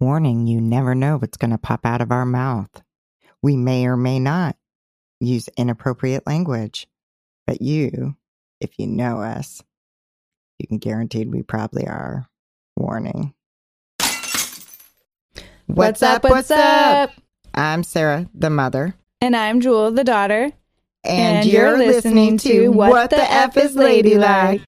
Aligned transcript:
Warning, 0.00 0.46
you 0.46 0.62
never 0.62 0.94
know 0.94 1.18
what's 1.18 1.36
going 1.36 1.50
to 1.50 1.58
pop 1.58 1.84
out 1.84 2.00
of 2.00 2.10
our 2.10 2.24
mouth. 2.24 2.70
We 3.42 3.58
may 3.58 3.84
or 3.84 3.98
may 3.98 4.18
not 4.18 4.56
use 5.20 5.50
inappropriate 5.58 6.26
language, 6.26 6.88
but 7.46 7.60
you, 7.60 8.16
if 8.62 8.70
you 8.78 8.86
know 8.86 9.20
us, 9.20 9.62
you 10.58 10.66
can 10.66 10.78
guarantee 10.78 11.26
we 11.26 11.42
probably 11.42 11.86
are. 11.86 12.26
Warning. 12.76 13.34
What's 15.66 16.02
up? 16.02 16.24
What's 16.24 16.50
up? 16.50 17.10
I'm 17.52 17.82
Sarah, 17.82 18.26
the 18.32 18.48
mother. 18.48 18.94
And 19.20 19.36
I'm 19.36 19.60
Jewel, 19.60 19.90
the 19.90 20.02
daughter. 20.02 20.50
And, 21.04 21.38
And 21.38 21.46
you're, 21.46 21.76
you're 21.76 21.78
listening, 21.78 22.36
listening 22.36 22.38
to 22.38 22.48
to 22.64 22.68
What 22.70 23.10
the 23.10 23.30
F 23.30 23.54
is 23.58 23.76
Ladylike. 23.76 24.62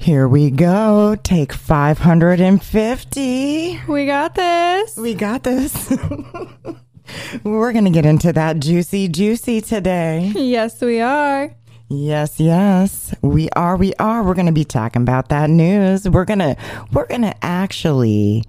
Here 0.00 0.26
we 0.26 0.50
go. 0.50 1.14
Take 1.22 1.52
550. 1.52 3.80
We 3.86 4.06
got 4.06 4.34
this. 4.34 4.96
We 4.96 5.12
got 5.12 5.42
this. 5.42 5.90
We're 7.44 7.72
going 7.72 7.84
to 7.84 7.90
get 7.90 8.06
into 8.06 8.32
that 8.32 8.60
juicy, 8.60 9.08
juicy 9.08 9.60
today. 9.60 10.32
Yes, 10.34 10.80
we 10.80 11.02
are. 11.02 11.54
Yes, 11.90 12.40
yes. 12.40 13.14
We 13.20 13.50
are, 13.50 13.76
we 13.76 13.92
are. 13.98 14.22
We're 14.22 14.32
going 14.32 14.46
to 14.46 14.52
be 14.52 14.64
talking 14.64 15.02
about 15.02 15.28
that 15.28 15.50
news. 15.50 16.08
We're 16.08 16.24
going 16.24 16.38
to, 16.38 16.56
we're 16.94 17.06
going 17.06 17.20
to 17.20 17.34
actually, 17.44 18.44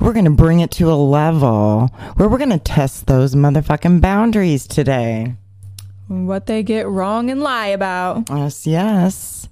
we're 0.00 0.14
going 0.14 0.24
to 0.24 0.32
bring 0.32 0.58
it 0.58 0.72
to 0.72 0.90
a 0.90 0.96
level 0.96 1.92
where 2.16 2.28
we're 2.28 2.38
going 2.38 2.50
to 2.50 2.58
test 2.58 3.06
those 3.06 3.36
motherfucking 3.36 4.00
boundaries 4.00 4.66
today. 4.66 5.36
What 6.08 6.46
they 6.46 6.64
get 6.64 6.88
wrong 6.88 7.30
and 7.30 7.40
lie 7.40 7.68
about. 7.68 8.28
Yes, 8.28 8.66
yes. 8.66 9.48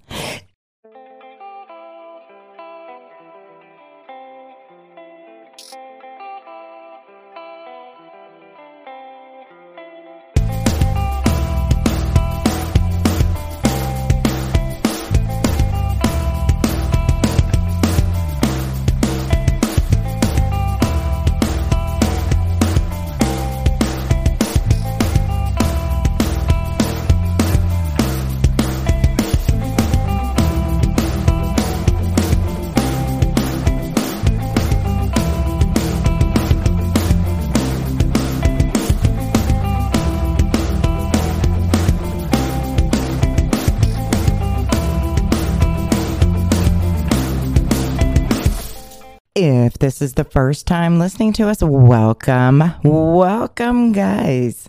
This 49.92 50.00
is 50.00 50.14
the 50.14 50.24
first 50.24 50.66
time 50.66 50.98
listening 50.98 51.34
to 51.34 51.46
us, 51.48 51.62
welcome. 51.62 52.64
Welcome, 52.82 53.92
guys. 53.92 54.66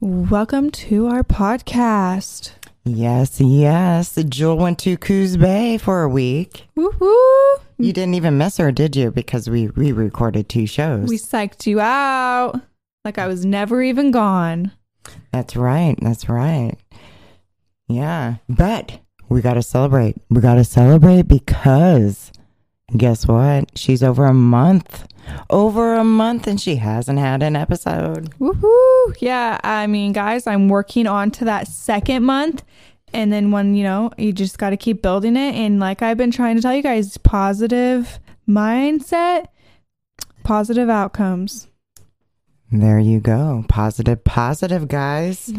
Welcome 0.00 0.70
to 0.70 1.08
our 1.08 1.22
podcast. 1.22 2.52
Yes, 2.82 3.38
yes. 3.38 4.14
Jewel 4.14 4.56
went 4.56 4.78
to 4.78 4.96
Coos 4.96 5.36
Bay 5.36 5.76
for 5.76 6.04
a 6.04 6.08
week. 6.08 6.68
Woohoo! 6.74 7.60
You 7.76 7.92
didn't 7.92 8.14
even 8.14 8.38
miss 8.38 8.56
her, 8.56 8.72
did 8.72 8.96
you? 8.96 9.10
Because 9.10 9.46
we 9.46 9.66
re 9.66 9.92
recorded 9.92 10.48
two 10.48 10.66
shows. 10.66 11.06
We 11.06 11.18
psyched 11.18 11.66
you 11.66 11.78
out 11.78 12.58
like 13.04 13.18
I 13.18 13.26
was 13.26 13.44
never 13.44 13.82
even 13.82 14.10
gone. 14.10 14.72
That's 15.32 15.54
right. 15.54 15.96
That's 16.00 16.30
right. 16.30 16.76
Yeah. 17.88 18.36
But 18.48 19.00
we 19.28 19.42
got 19.42 19.54
to 19.54 19.62
celebrate. 19.62 20.16
We 20.30 20.40
got 20.40 20.54
to 20.54 20.64
celebrate 20.64 21.28
because 21.28 22.31
guess 22.96 23.26
what? 23.26 23.76
She's 23.76 24.02
over 24.02 24.26
a 24.26 24.34
month. 24.34 25.06
Over 25.50 25.94
a 25.94 26.04
month 26.04 26.46
and 26.46 26.60
she 26.60 26.76
hasn't 26.76 27.18
had 27.18 27.42
an 27.42 27.56
episode. 27.56 28.30
Woohoo! 28.38 29.16
Yeah, 29.20 29.60
I 29.62 29.86
mean, 29.86 30.12
guys, 30.12 30.46
I'm 30.46 30.68
working 30.68 31.06
on 31.06 31.30
to 31.32 31.44
that 31.44 31.68
second 31.68 32.24
month. 32.24 32.64
And 33.14 33.32
then 33.32 33.50
when, 33.50 33.74
you 33.74 33.84
know, 33.84 34.10
you 34.16 34.32
just 34.32 34.58
got 34.58 34.70
to 34.70 34.76
keep 34.76 35.02
building 35.02 35.36
it. 35.36 35.54
And 35.54 35.78
like 35.78 36.02
I've 36.02 36.16
been 36.16 36.30
trying 36.30 36.56
to 36.56 36.62
tell 36.62 36.74
you 36.74 36.82
guys, 36.82 37.16
positive 37.18 38.18
mindset, 38.48 39.46
positive 40.44 40.88
outcomes. 40.88 41.68
There 42.70 42.98
you 42.98 43.20
go. 43.20 43.64
Positive, 43.68 44.24
positive, 44.24 44.88
guys. 44.88 45.52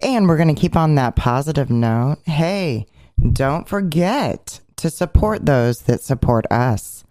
And 0.00 0.28
we're 0.28 0.36
going 0.36 0.54
to 0.54 0.60
keep 0.60 0.76
on 0.76 0.94
that 0.94 1.16
positive 1.16 1.70
note. 1.70 2.18
Hey, 2.24 2.86
don't 3.32 3.68
forget 3.68 4.60
to 4.82 4.90
support 4.90 5.46
those 5.46 5.82
that 5.82 6.00
support 6.00 6.44
us. 6.50 7.04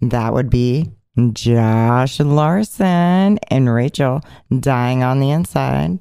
That 0.00 0.32
would 0.32 0.50
be 0.50 0.90
Josh 1.32 2.18
Larson 2.18 3.38
and 3.48 3.72
Rachel 3.72 4.22
dying 4.58 5.04
on 5.04 5.20
the 5.20 5.30
inside. 5.30 6.00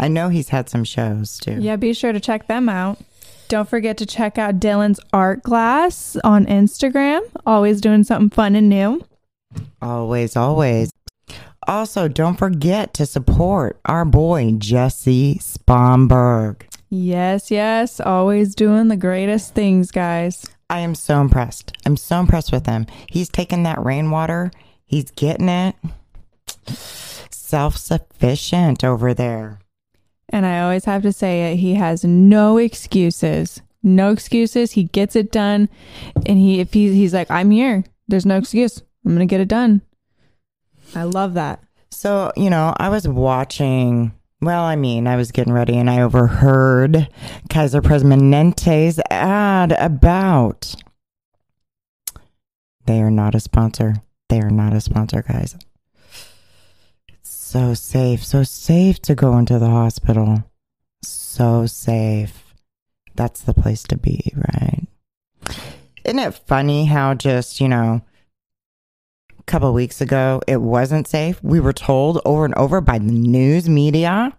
I 0.00 0.08
know 0.08 0.30
he's 0.30 0.48
had 0.48 0.70
some 0.70 0.84
shows 0.84 1.38
too. 1.38 1.58
Yeah, 1.60 1.76
be 1.76 1.92
sure 1.92 2.12
to 2.12 2.20
check 2.20 2.48
them 2.48 2.70
out. 2.70 2.98
Don't 3.48 3.68
forget 3.68 3.98
to 3.98 4.06
check 4.06 4.38
out 4.38 4.60
Dylan's 4.60 4.98
art 5.12 5.42
glass 5.42 6.16
on 6.24 6.46
Instagram. 6.46 7.20
Always 7.44 7.82
doing 7.82 8.02
something 8.02 8.30
fun 8.30 8.56
and 8.56 8.70
new. 8.70 9.04
Always, 9.82 10.36
always. 10.36 10.90
Also, 11.68 12.08
don't 12.08 12.38
forget 12.38 12.94
to 12.94 13.04
support 13.04 13.78
our 13.84 14.06
boy 14.06 14.52
Jesse 14.56 15.34
Spomberg. 15.34 16.62
Yes, 16.88 17.50
yes, 17.50 18.00
always 18.00 18.54
doing 18.54 18.88
the 18.88 18.96
greatest 18.96 19.54
things, 19.54 19.90
guys. 19.90 20.46
I 20.72 20.78
am 20.78 20.94
so 20.94 21.20
impressed. 21.20 21.76
I'm 21.84 21.98
so 21.98 22.18
impressed 22.18 22.50
with 22.50 22.64
him. 22.64 22.86
He's 23.06 23.28
taking 23.28 23.64
that 23.64 23.84
rainwater, 23.84 24.50
he's 24.86 25.10
getting 25.10 25.50
it. 25.50 25.76
Self 27.30 27.76
sufficient 27.76 28.82
over 28.82 29.12
there. 29.12 29.58
And 30.30 30.46
I 30.46 30.60
always 30.60 30.86
have 30.86 31.02
to 31.02 31.12
say 31.12 31.52
it, 31.52 31.56
he 31.56 31.74
has 31.74 32.04
no 32.04 32.56
excuses. 32.56 33.60
No 33.82 34.12
excuses. 34.12 34.72
He 34.72 34.84
gets 34.84 35.14
it 35.14 35.30
done. 35.30 35.68
And 36.24 36.38
he 36.38 36.60
if 36.60 36.72
he 36.72 36.94
he's 36.94 37.12
like, 37.12 37.30
I'm 37.30 37.50
here. 37.50 37.84
There's 38.08 38.24
no 38.24 38.38
excuse. 38.38 38.80
I'm 39.04 39.12
gonna 39.12 39.26
get 39.26 39.42
it 39.42 39.48
done. 39.48 39.82
I 40.94 41.02
love 41.02 41.34
that. 41.34 41.62
So, 41.90 42.32
you 42.34 42.48
know, 42.48 42.72
I 42.78 42.88
was 42.88 43.06
watching, 43.06 44.12
well, 44.42 44.64
I 44.64 44.74
mean, 44.74 45.06
I 45.06 45.16
was 45.16 45.30
getting 45.30 45.52
ready 45.52 45.78
and 45.78 45.88
I 45.88 46.02
overheard 46.02 47.08
Kaiser 47.48 47.80
Permanente's 47.80 49.00
ad 49.08 49.72
about 49.72 50.74
they 52.86 53.00
are 53.00 53.10
not 53.10 53.36
a 53.36 53.40
sponsor. 53.40 53.94
They 54.28 54.40
are 54.40 54.50
not 54.50 54.72
a 54.72 54.80
sponsor, 54.80 55.22
guys. 55.22 55.56
It's 57.08 57.30
so 57.30 57.74
safe, 57.74 58.24
so 58.24 58.42
safe 58.42 59.00
to 59.02 59.14
go 59.14 59.38
into 59.38 59.60
the 59.60 59.70
hospital. 59.70 60.42
So 61.04 61.66
safe. 61.66 62.54
That's 63.14 63.42
the 63.42 63.54
place 63.54 63.84
to 63.84 63.96
be, 63.96 64.32
right? 64.34 64.86
Isn't 66.04 66.18
it 66.18 66.34
funny 66.34 66.86
how 66.86 67.14
just, 67.14 67.60
you 67.60 67.68
know, 67.68 68.02
a 69.42 69.44
couple 69.50 69.68
of 69.68 69.74
weeks 69.74 70.00
ago 70.00 70.40
it 70.46 70.60
wasn't 70.60 71.08
safe? 71.08 71.42
We 71.42 71.60
were 71.60 71.72
told 71.72 72.20
over 72.24 72.44
and 72.44 72.54
over 72.54 72.80
by 72.80 72.98
the 72.98 73.12
news 73.12 73.68
media. 73.68 74.36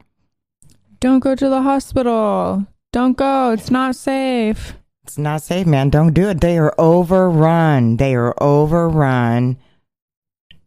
Don't 1.00 1.20
go 1.20 1.36
to 1.36 1.50
the 1.50 1.62
hospital. 1.62 2.66
Don't 2.94 3.18
go. 3.18 3.52
It's 3.52 3.70
not 3.70 3.96
safe. 3.96 4.74
It's 5.04 5.18
not 5.18 5.42
safe, 5.42 5.68
man. 5.68 5.90
Don't 5.90 6.14
do 6.14 6.30
it. 6.30 6.40
They 6.40 6.58
are 6.58 6.74
overrun. 6.78 7.98
They 7.98 8.16
are 8.16 8.34
overrun. 8.42 9.58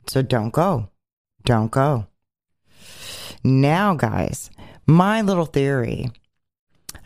So 0.07 0.21
don't 0.21 0.51
go. 0.51 0.91
Don't 1.45 1.71
go. 1.71 2.07
Now, 3.43 3.95
guys, 3.95 4.51
my 4.87 5.23
little 5.23 5.47
theory. 5.47 6.11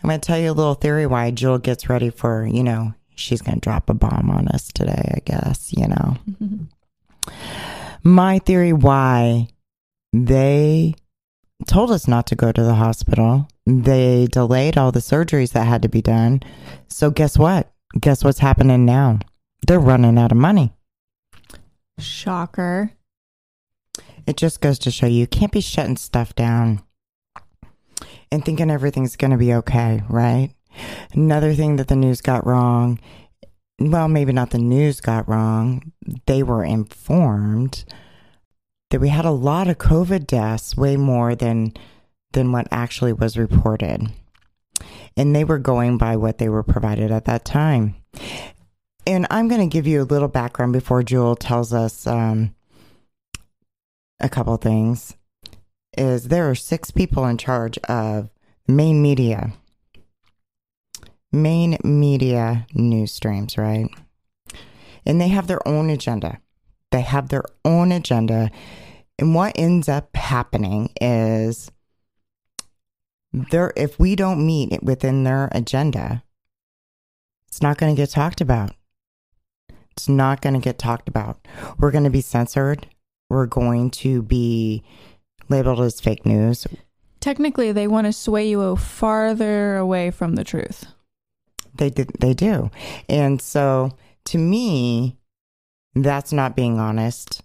I'm 0.02 0.08
going 0.08 0.20
to 0.20 0.26
tell 0.26 0.38
you 0.38 0.50
a 0.50 0.52
little 0.52 0.74
theory 0.74 1.06
why 1.06 1.30
Jill 1.30 1.58
gets 1.58 1.88
ready 1.88 2.10
for, 2.10 2.46
you 2.46 2.64
know, 2.64 2.94
she's 3.14 3.42
going 3.42 3.56
to 3.56 3.60
drop 3.60 3.90
a 3.90 3.94
bomb 3.94 4.30
on 4.30 4.48
us 4.48 4.72
today, 4.72 5.12
I 5.14 5.20
guess, 5.24 5.72
you 5.76 5.86
know. 5.86 6.16
My 8.02 8.38
theory 8.38 8.72
why 8.72 9.48
they 10.12 10.94
told 11.66 11.90
us 11.90 12.08
not 12.08 12.26
to 12.28 12.34
go 12.34 12.52
to 12.52 12.62
the 12.62 12.74
hospital. 12.74 13.48
They 13.66 14.26
delayed 14.30 14.78
all 14.78 14.92
the 14.92 15.00
surgeries 15.00 15.52
that 15.52 15.66
had 15.66 15.82
to 15.82 15.88
be 15.88 16.02
done. 16.02 16.40
So 16.88 17.10
guess 17.10 17.38
what? 17.38 17.70
Guess 17.98 18.24
what's 18.24 18.38
happening 18.38 18.84
now? 18.84 19.18
They're 19.66 19.78
running 19.78 20.18
out 20.18 20.32
of 20.32 20.38
money. 20.38 20.72
Shocker. 21.98 22.92
It 24.26 24.36
just 24.36 24.60
goes 24.60 24.78
to 24.80 24.90
show 24.90 25.06
you, 25.06 25.20
you 25.20 25.26
can't 25.26 25.52
be 25.52 25.60
shutting 25.60 25.96
stuff 25.96 26.34
down 26.34 26.82
and 28.30 28.44
thinking 28.44 28.70
everything's 28.70 29.16
going 29.16 29.32
to 29.32 29.36
be 29.36 29.54
okay, 29.54 30.02
right? 30.08 30.50
Another 31.12 31.54
thing 31.54 31.76
that 31.76 31.88
the 31.88 31.96
news 31.96 32.20
got 32.20 32.46
wrong 32.46 33.00
well, 33.80 34.08
maybe 34.08 34.32
not 34.32 34.50
the 34.50 34.58
news 34.58 35.00
got 35.00 35.28
wrong. 35.28 35.92
They 36.26 36.42
were 36.42 36.64
informed 36.64 37.84
that 38.90 39.00
we 39.00 39.08
had 39.08 39.24
a 39.24 39.30
lot 39.30 39.68
of 39.68 39.78
COVID 39.78 40.26
deaths, 40.26 40.76
way 40.76 40.96
more 40.96 41.34
than 41.34 41.72
than 42.32 42.52
what 42.52 42.68
actually 42.70 43.12
was 43.12 43.36
reported. 43.36 44.08
And 45.16 45.34
they 45.34 45.44
were 45.44 45.58
going 45.58 45.98
by 45.98 46.16
what 46.16 46.38
they 46.38 46.48
were 46.48 46.62
provided 46.62 47.10
at 47.10 47.24
that 47.24 47.44
time. 47.44 47.96
And 49.06 49.26
I'm 49.30 49.48
going 49.48 49.60
to 49.60 49.72
give 49.72 49.86
you 49.86 50.02
a 50.02 50.04
little 50.04 50.28
background 50.28 50.72
before 50.72 51.02
Jewel 51.02 51.34
tells 51.34 51.72
us 51.72 52.06
um, 52.06 52.54
a 54.20 54.28
couple 54.28 54.56
things. 54.58 55.16
Is 55.98 56.28
there 56.28 56.48
are 56.48 56.54
six 56.54 56.92
people 56.92 57.26
in 57.26 57.36
charge 57.36 57.78
of 57.78 58.30
main 58.68 59.02
media, 59.02 59.52
main 61.32 61.78
media 61.84 62.66
news 62.74 63.12
streams, 63.12 63.56
right? 63.56 63.88
And 65.06 65.20
they 65.20 65.28
have 65.28 65.46
their 65.46 65.66
own 65.66 65.90
agenda. 65.90 66.40
They 66.90 67.00
have 67.02 67.28
their 67.28 67.44
own 67.64 67.92
agenda. 67.92 68.50
And 69.18 69.34
what 69.34 69.52
ends 69.56 69.88
up 69.88 70.14
happening 70.16 70.90
is 71.00 71.70
there 73.32 73.72
if 73.76 73.98
we 73.98 74.16
don't 74.16 74.44
meet 74.44 74.82
within 74.82 75.24
their 75.24 75.48
agenda, 75.52 76.22
it's 77.48 77.62
not 77.62 77.78
going 77.78 77.94
to 77.94 78.00
get 78.00 78.10
talked 78.10 78.40
about. 78.40 78.72
It's 79.92 80.08
not 80.08 80.40
going 80.40 80.54
to 80.54 80.60
get 80.60 80.78
talked 80.78 81.08
about. 81.08 81.46
We're 81.78 81.90
going 81.90 82.04
to 82.04 82.10
be 82.10 82.20
censored. 82.20 82.86
We're 83.28 83.46
going 83.46 83.90
to 83.90 84.22
be 84.22 84.82
labeled 85.48 85.80
as 85.80 86.00
fake 86.00 86.24
news. 86.24 86.66
Technically, 87.20 87.70
they 87.70 87.86
want 87.86 88.06
to 88.06 88.12
sway 88.12 88.48
you 88.48 88.76
farther 88.76 89.76
away 89.76 90.10
from 90.10 90.36
the 90.36 90.44
truth. 90.44 90.86
They 91.80 91.88
did, 91.88 92.10
they 92.20 92.34
do. 92.34 92.70
And 93.08 93.40
so 93.40 93.96
to 94.26 94.38
me, 94.38 95.16
that's 95.94 96.30
not 96.30 96.54
being 96.54 96.78
honest. 96.78 97.40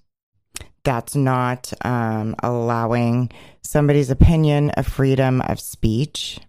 That's 0.84 1.16
not 1.16 1.72
um, 1.86 2.36
allowing 2.44 3.32
somebody's 3.62 4.10
opinion 4.10 4.74
a 4.76 4.84
freedom 4.84 5.40
of 5.40 5.62
speech. 5.62 6.40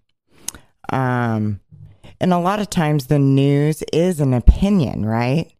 Um, 0.89 1.61
and 2.21 2.33
a 2.33 2.39
lot 2.39 2.59
of 2.59 2.71
times 2.71 3.07
the 3.07 3.21
news 3.21 3.85
is 3.93 4.19
an 4.19 4.35
opinion, 4.35 5.07
right? 5.07 5.53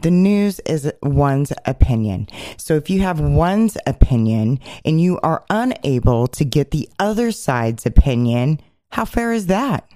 The 0.00 0.10
news 0.10 0.60
is 0.60 0.90
one's 1.02 1.52
opinion. 1.66 2.28
So 2.56 2.76
if 2.76 2.88
you 2.88 3.00
have 3.00 3.20
one's 3.20 3.76
opinion 3.86 4.58
and 4.86 5.02
you 5.02 5.20
are 5.22 5.44
unable 5.50 6.28
to 6.28 6.44
get 6.46 6.70
the 6.70 6.88
other 6.98 7.30
side's 7.30 7.84
opinion, 7.84 8.60
how 8.92 9.04
fair 9.04 9.34
is 9.34 9.48
that? 9.48 9.86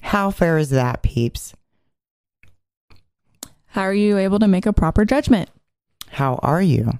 How 0.00 0.30
fair 0.30 0.58
is 0.58 0.70
that, 0.70 1.02
peeps? 1.02 1.54
How 3.66 3.82
are 3.82 3.94
you 3.94 4.18
able 4.18 4.38
to 4.40 4.48
make 4.48 4.66
a 4.66 4.72
proper 4.72 5.04
judgment? 5.04 5.48
How 6.08 6.36
are 6.42 6.62
you? 6.62 6.98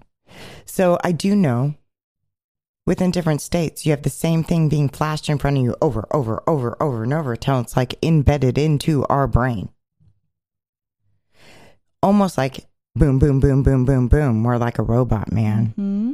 So 0.65 0.99
I 1.03 1.13
do 1.13 1.35
know 1.35 1.75
within 2.87 3.11
different 3.11 3.41
states, 3.41 3.85
you 3.85 3.91
have 3.93 4.03
the 4.03 4.11
same 4.11 4.45
thing 4.45 4.69
being 4.69 4.89
flashed 4.89 5.29
in 5.29 5.39
front 5.39 5.57
of 5.57 5.63
you 5.63 5.77
over, 5.81 6.07
over, 6.13 6.43
over, 6.47 6.77
over, 6.83 7.03
and 7.03 7.13
over 7.13 7.33
until 7.33 7.61
it's 7.61 7.77
like 7.77 7.95
embedded 8.03 8.59
into 8.59 9.05
our 9.07 9.27
brain. 9.27 9.69
Almost 12.03 12.39
like 12.39 12.67
boom, 12.95 13.19
boom, 13.19 13.41
boom, 13.41 13.63
boom, 13.63 13.85
boom, 13.85 14.09
boom. 14.09 14.41
More 14.41 14.59
like 14.59 14.79
a 14.79 14.83
robot, 14.83 15.31
man. 15.33 15.67
Mm-hmm. 15.69 16.13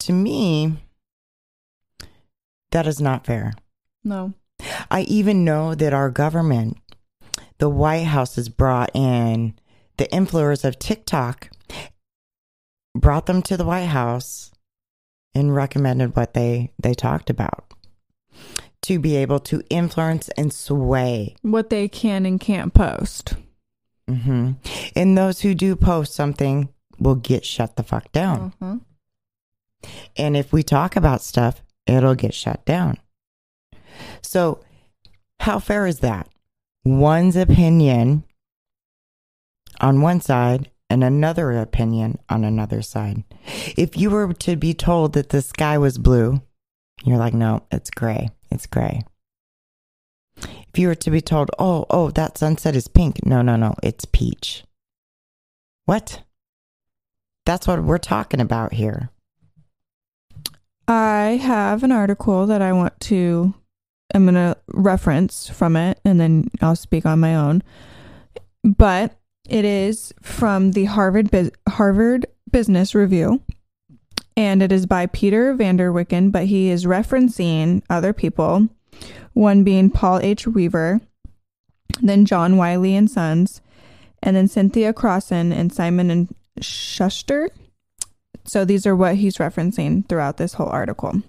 To 0.00 0.12
me, 0.12 0.76
that 2.70 2.86
is 2.86 3.00
not 3.00 3.26
fair. 3.26 3.52
No. 4.04 4.32
I 4.90 5.02
even 5.02 5.44
know 5.44 5.74
that 5.74 5.92
our 5.92 6.10
government, 6.10 6.78
the 7.58 7.68
White 7.68 8.06
House, 8.06 8.36
has 8.36 8.48
brought 8.48 8.90
in 8.94 9.54
the 9.96 10.06
influencers 10.06 10.64
of 10.64 10.78
TikTok, 10.78 11.50
brought 12.94 13.26
them 13.26 13.42
to 13.42 13.56
the 13.56 13.64
White 13.64 13.86
House 13.86 14.50
and 15.34 15.54
recommended 15.54 16.14
what 16.16 16.34
they 16.34 16.72
they 16.82 16.94
talked 16.94 17.30
about 17.30 17.72
to 18.82 18.98
be 18.98 19.16
able 19.16 19.38
to 19.40 19.62
influence 19.70 20.28
and 20.30 20.52
sway 20.52 21.36
What 21.42 21.70
they 21.70 21.88
can 21.88 22.26
and 22.26 22.38
can't 22.40 22.74
post. 22.74 23.34
hmm 24.08 24.52
and 24.96 25.16
those 25.16 25.40
who 25.40 25.54
do 25.54 25.74
post 25.76 26.12
something 26.14 26.68
will 26.98 27.14
get 27.14 27.44
shut 27.46 27.76
the 27.76 27.82
fuck 27.82 28.10
down 28.12 28.52
Uh-huh. 28.60 28.76
and 30.16 30.36
if 30.36 30.52
we 30.52 30.62
talk 30.62 30.96
about 30.96 31.22
stuff 31.22 31.62
it'll 31.86 32.14
get 32.16 32.34
shut 32.34 32.64
down 32.66 32.98
so 34.20 34.60
how 35.42 35.58
fair 35.58 35.88
is 35.88 35.98
that 35.98 36.28
one's 36.84 37.34
opinion 37.34 38.22
on 39.80 40.00
one 40.00 40.20
side 40.20 40.70
and 40.88 41.02
another 41.02 41.50
opinion 41.52 42.16
on 42.28 42.44
another 42.44 42.80
side. 42.80 43.24
If 43.76 43.96
you 43.96 44.10
were 44.10 44.32
to 44.32 44.54
be 44.54 44.72
told 44.72 45.14
that 45.14 45.30
the 45.30 45.42
sky 45.42 45.78
was 45.78 45.98
blue, 45.98 46.42
you're 47.02 47.18
like, 47.18 47.34
no, 47.34 47.64
it's 47.72 47.90
gray. 47.90 48.30
It's 48.52 48.66
gray. 48.66 49.02
If 50.36 50.78
you 50.78 50.86
were 50.86 50.94
to 50.94 51.10
be 51.10 51.20
told, 51.20 51.50
oh, 51.58 51.86
oh, 51.90 52.10
that 52.10 52.38
sunset 52.38 52.76
is 52.76 52.86
pink, 52.86 53.26
no, 53.26 53.42
no, 53.42 53.56
no, 53.56 53.74
it's 53.82 54.04
peach. 54.04 54.62
What? 55.86 56.22
That's 57.46 57.66
what 57.66 57.82
we're 57.82 57.98
talking 57.98 58.40
about 58.40 58.74
here. 58.74 59.10
I 60.86 61.40
have 61.42 61.82
an 61.82 61.90
article 61.90 62.46
that 62.46 62.62
I 62.62 62.72
want 62.72 62.98
to 63.00 63.54
I'm 64.14 64.24
going 64.24 64.34
to 64.34 64.56
reference 64.68 65.48
from 65.48 65.76
it 65.76 65.98
and 66.04 66.20
then 66.20 66.50
I'll 66.60 66.76
speak 66.76 67.06
on 67.06 67.20
my 67.20 67.34
own. 67.34 67.62
But 68.62 69.16
it 69.48 69.64
is 69.64 70.12
from 70.22 70.72
the 70.72 70.84
Harvard 70.84 71.30
Harvard 71.68 72.26
Business 72.50 72.94
Review 72.94 73.42
and 74.36 74.62
it 74.62 74.72
is 74.72 74.86
by 74.86 75.06
Peter 75.06 75.54
Vanderwicken, 75.54 76.32
but 76.32 76.46
he 76.46 76.70
is 76.70 76.84
referencing 76.84 77.82
other 77.90 78.12
people, 78.12 78.68
one 79.34 79.62
being 79.64 79.90
Paul 79.90 80.20
H. 80.20 80.46
Weaver, 80.46 81.00
then 82.00 82.24
John 82.24 82.56
Wiley 82.56 82.96
and 82.96 83.10
Sons, 83.10 83.60
and 84.22 84.36
then 84.36 84.48
Cynthia 84.48 84.92
Crossen 84.92 85.52
and 85.52 85.72
Simon 85.72 86.10
and 86.10 86.34
Schuster. 86.60 87.50
So 88.44 88.64
these 88.64 88.86
are 88.86 88.96
what 88.96 89.16
he's 89.16 89.36
referencing 89.36 90.08
throughout 90.08 90.36
this 90.36 90.54
whole 90.54 90.68
article. 90.68 91.22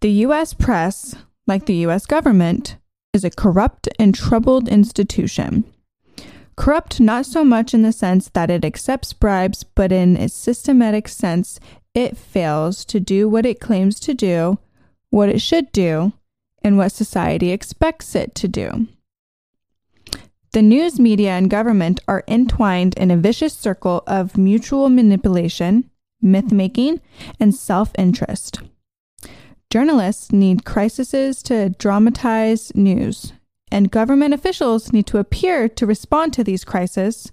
The 0.00 0.10
US 0.26 0.54
press, 0.54 1.14
like 1.46 1.66
the 1.66 1.86
US 1.86 2.06
government, 2.06 2.76
is 3.12 3.24
a 3.24 3.30
corrupt 3.30 3.88
and 3.98 4.14
troubled 4.14 4.68
institution. 4.68 5.64
Corrupt 6.56 7.00
not 7.00 7.26
so 7.26 7.44
much 7.44 7.74
in 7.74 7.82
the 7.82 7.92
sense 7.92 8.30
that 8.30 8.50
it 8.50 8.64
accepts 8.64 9.12
bribes, 9.12 9.62
but 9.62 9.92
in 9.92 10.16
a 10.16 10.28
systematic 10.28 11.06
sense, 11.06 11.60
it 11.94 12.16
fails 12.16 12.84
to 12.86 13.00
do 13.00 13.28
what 13.28 13.46
it 13.46 13.60
claims 13.60 14.00
to 14.00 14.14
do, 14.14 14.58
what 15.10 15.28
it 15.28 15.40
should 15.40 15.70
do, 15.72 16.12
and 16.62 16.76
what 16.76 16.92
society 16.92 17.50
expects 17.50 18.14
it 18.14 18.34
to 18.34 18.48
do. 18.48 18.86
The 20.52 20.62
news 20.62 20.98
media 20.98 21.32
and 21.32 21.50
government 21.50 22.00
are 22.08 22.24
entwined 22.26 22.94
in 22.96 23.10
a 23.10 23.16
vicious 23.16 23.52
circle 23.52 24.02
of 24.06 24.38
mutual 24.38 24.88
manipulation, 24.88 25.90
myth 26.22 26.50
making, 26.50 27.02
and 27.38 27.54
self 27.54 27.92
interest. 27.98 28.60
Journalists 29.70 30.32
need 30.32 30.64
crises 30.64 31.42
to 31.44 31.70
dramatize 31.70 32.72
news, 32.74 33.32
and 33.70 33.90
government 33.90 34.32
officials 34.32 34.92
need 34.92 35.06
to 35.08 35.18
appear 35.18 35.68
to 35.68 35.86
respond 35.86 36.32
to 36.34 36.44
these 36.44 36.64
crises. 36.64 37.32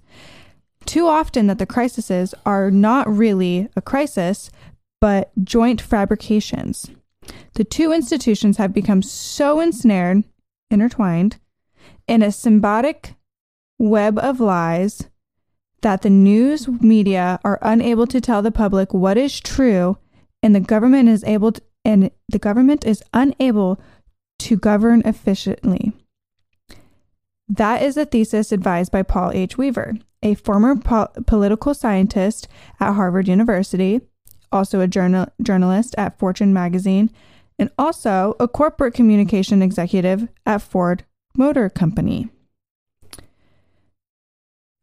Too 0.84 1.06
often, 1.06 1.46
that 1.46 1.58
the 1.58 1.66
crises 1.66 2.34
are 2.44 2.70
not 2.70 3.08
really 3.08 3.68
a 3.76 3.82
crisis, 3.82 4.50
but 5.00 5.32
joint 5.44 5.80
fabrications. 5.80 6.90
The 7.54 7.64
two 7.64 7.92
institutions 7.92 8.56
have 8.56 8.74
become 8.74 9.00
so 9.00 9.60
ensnared, 9.60 10.24
intertwined, 10.70 11.38
in 12.08 12.22
a 12.22 12.28
symbiotic 12.28 13.14
web 13.78 14.18
of 14.18 14.40
lies 14.40 15.08
that 15.82 16.02
the 16.02 16.10
news 16.10 16.66
media 16.66 17.38
are 17.44 17.58
unable 17.62 18.06
to 18.06 18.20
tell 18.20 18.42
the 18.42 18.50
public 18.50 18.92
what 18.92 19.16
is 19.16 19.38
true 19.40 19.98
and 20.42 20.54
the 20.54 20.60
government 20.60 21.08
is 21.08 21.22
able 21.24 21.52
to, 21.52 21.62
and 21.84 22.10
the 22.28 22.38
government 22.38 22.84
is 22.84 23.02
unable 23.12 23.80
to 24.40 24.56
govern 24.56 25.02
efficiently. 25.04 25.92
That 27.48 27.82
is 27.82 27.96
a 27.96 28.06
thesis 28.06 28.52
advised 28.52 28.90
by 28.90 29.02
Paul 29.02 29.32
H. 29.32 29.58
Weaver, 29.58 29.94
a 30.22 30.34
former 30.34 30.76
po- 30.76 31.10
political 31.26 31.74
scientist 31.74 32.48
at 32.80 32.94
Harvard 32.94 33.28
University, 33.28 34.00
also 34.50 34.80
a 34.80 34.88
journal- 34.88 35.28
journalist 35.42 35.94
at 35.98 36.18
Fortune 36.18 36.52
magazine, 36.52 37.10
and 37.58 37.70
also 37.78 38.34
a 38.40 38.48
corporate 38.48 38.94
communication 38.94 39.62
executive 39.62 40.28
at 40.46 40.62
Ford 40.62 41.04
Motor 41.36 41.68
Company. 41.68 42.28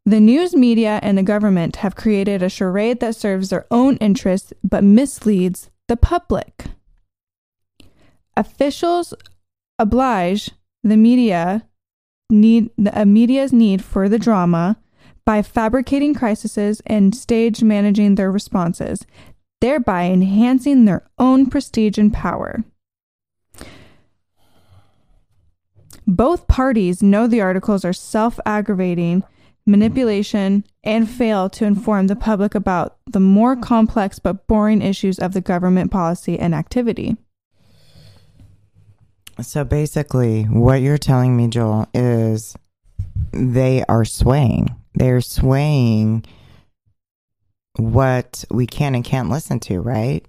The 0.06 0.20
news 0.20 0.56
media 0.56 1.00
and 1.04 1.18
the 1.18 1.24
government 1.24 1.78
have 1.78 1.96
created 1.96 2.42
a 2.42 2.50
charade 2.50 3.00
that 3.02 3.16
serves 3.16 3.50
their 3.50 3.66
own 3.70 3.98
interests 3.98 4.52
but 4.64 4.84
misleads 4.84 5.70
the 5.88 5.98
public. 5.98 6.66
Officials 8.38 9.14
oblige 9.78 10.52
the 10.84 10.98
media 10.98 11.68
need 12.30 12.70
the 12.78 13.06
media's 13.06 13.52
need 13.52 13.84
for 13.84 14.08
the 14.08 14.20
drama 14.20 14.78
by 15.26 15.42
fabricating 15.42 16.14
crises 16.14 16.82
and 16.86 17.16
stage 17.16 17.62
managing 17.62 18.16
their 18.16 18.32
responses, 18.32 19.06
thereby 19.60 20.06
enhancing 20.06 20.86
their 20.86 21.06
own 21.20 21.46
prestige 21.46 21.98
and 21.98 22.14
power. 22.14 22.64
Both 26.08 26.48
parties 26.48 27.04
know 27.04 27.28
the 27.28 27.42
articles 27.42 27.86
are 27.86 27.94
self 27.94 28.40
aggravating 28.46 29.24
manipulation, 29.66 30.64
and 30.84 31.10
fail 31.10 31.50
to 31.50 31.66
inform 31.66 32.08
the 32.08 32.16
public 32.16 32.56
about 32.56 32.98
the 33.06 33.20
more 33.20 33.56
complex 33.56 34.20
but 34.20 34.48
boring 34.48 34.82
issues 34.82 35.20
of 35.20 35.34
the 35.34 35.42
government 35.42 35.92
policy 35.92 36.40
and 36.40 36.56
activity. 36.56 37.18
So 39.40 39.64
basically, 39.64 40.44
what 40.44 40.82
you're 40.82 40.98
telling 40.98 41.36
me, 41.36 41.48
Jewel, 41.48 41.88
is 41.94 42.56
they 43.32 43.84
are 43.88 44.06
swaying. 44.06 44.76
They're 44.94 45.22
swaying 45.22 46.26
what 47.78 48.44
we 48.52 48.68
can 48.68 48.94
and 48.96 49.04
can't 49.04 49.30
listen 49.30 49.60
to, 49.62 49.80
right? 49.80 50.26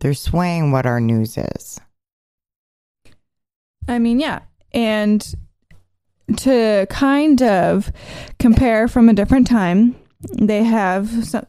They're 0.00 0.14
swaying 0.14 0.72
what 0.72 0.86
our 0.86 1.00
news 1.00 1.36
is. 1.36 1.80
I 3.88 3.98
mean, 3.98 4.18
yeah. 4.18 4.40
And 4.72 5.34
to 6.38 6.86
kind 6.90 7.40
of 7.42 7.92
compare 8.38 8.88
from 8.88 9.08
a 9.08 9.14
different 9.14 9.46
time, 9.46 9.96
they 10.32 10.64
have 10.64 11.26
some, 11.26 11.46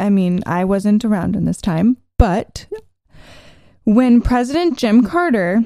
I 0.00 0.08
mean, 0.08 0.42
I 0.46 0.64
wasn't 0.64 1.04
around 1.04 1.36
in 1.36 1.44
this 1.44 1.60
time, 1.60 1.98
but 2.16 2.66
when 3.84 4.20
President 4.20 4.78
Jim 4.78 5.04
Carter 5.04 5.62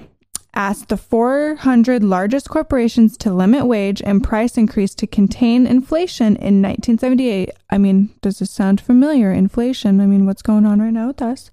asked 0.55 0.89
the 0.89 0.97
400 0.97 2.03
largest 2.03 2.49
corporations 2.49 3.17
to 3.19 3.33
limit 3.33 3.67
wage 3.67 4.03
and 4.03 4.25
price 4.25 4.57
increase 4.57 4.95
to 4.97 5.07
contain 5.07 5.67
inflation 5.67 6.35
in 6.37 6.61
1978. 6.61 7.51
I 7.71 7.79
mean, 7.79 8.11
does 8.23 8.41
this 8.41 8.51
sound 8.51 8.81
familiar? 8.81 9.31
Inflation. 9.31 10.01
I 10.01 10.07
mean, 10.07 10.27
what's 10.27 10.43
going 10.43 10.67
on 10.67 10.81
right 10.81 10.93
now 10.93 11.07
with 11.07 11.23
us? 11.23 11.53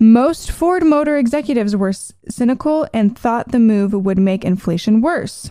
Most 0.00 0.50
Ford 0.50 0.84
Motor 0.84 1.16
executives 1.16 1.76
were 1.76 1.92
cynical 1.92 2.88
and 2.92 3.16
thought 3.16 3.52
the 3.52 3.58
move 3.58 3.92
would 3.92 4.18
make 4.18 4.44
inflation 4.44 5.00
worse. 5.00 5.50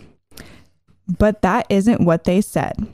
But 1.06 1.42
that 1.42 1.66
isn't 1.70 2.02
what 2.02 2.24
they 2.24 2.40
said. 2.40 2.86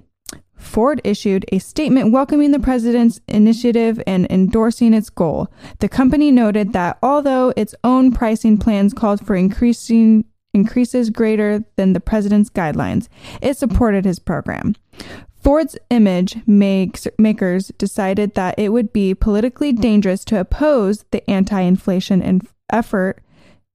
Ford 0.65 1.01
issued 1.05 1.45
a 1.53 1.59
statement 1.59 2.11
welcoming 2.11 2.51
the 2.51 2.59
president's 2.59 3.21
initiative 3.29 4.03
and 4.07 4.27
endorsing 4.31 4.95
its 4.95 5.11
goal. 5.11 5.49
The 5.79 5.89
company 5.89 6.31
noted 6.31 6.73
that 6.73 6.99
although 7.03 7.53
its 7.57 7.75
own 7.85 8.13
pricing 8.13 8.59
plans 8.59 8.95
called 8.95 9.25
for 9.25 9.37
increasing 9.37 10.25
increases 10.53 11.11
greater 11.11 11.65
than 11.77 11.93
the 11.93 12.01
president's 12.01 12.49
guidelines, 12.49 13.09
it 13.43 13.57
supported 13.57 14.05
his 14.05 14.19
program. 14.19 14.75
Ford's 15.37 15.77
image 15.91 16.37
makes, 16.47 17.07
makers 17.19 17.69
decided 17.77 18.35
that 18.35 18.55
it 18.57 18.71
would 18.71 18.93
be 18.93 19.15
politically 19.15 19.73
dangerous 19.73 20.25
to 20.27 20.41
oppose 20.41 21.05
the 21.11 21.29
anti-inflation 21.29 22.41
effort 22.71 23.23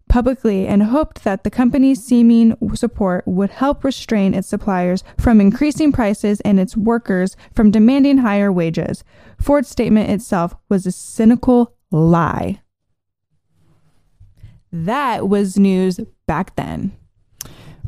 publicly 0.09 0.67
and 0.67 0.83
hoped 0.83 1.23
that 1.23 1.43
the 1.43 1.49
company's 1.49 2.03
seeming 2.03 2.57
support 2.73 3.25
would 3.25 3.51
help 3.51 3.83
restrain 3.83 4.33
its 4.33 4.47
suppliers 4.49 5.03
from 5.17 5.39
increasing 5.39 5.91
prices 5.93 6.41
and 6.41 6.59
its 6.59 6.75
workers 6.75 7.37
from 7.55 7.71
demanding 7.71 8.17
higher 8.17 8.51
wages. 8.51 9.03
Ford's 9.39 9.69
statement 9.69 10.09
itself 10.09 10.55
was 10.67 10.85
a 10.85 10.91
cynical 10.91 11.75
lie. 11.91 12.59
That 14.71 15.29
was 15.29 15.57
news 15.57 15.99
back 16.27 16.55
then. 16.55 16.91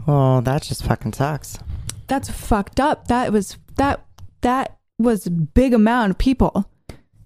Well, 0.08 0.42
that 0.42 0.64
just 0.64 0.84
fucking 0.84 1.14
sucks. 1.14 1.60
That's 2.08 2.30
fucked 2.30 2.80
up. 2.80 3.08
That 3.08 3.32
was 3.32 3.58
that 3.78 4.06
that 4.42 4.78
was 4.98 5.28
a 5.28 5.32
big 5.32 5.74
amount 5.74 6.12
of 6.12 6.18
people 6.18 6.66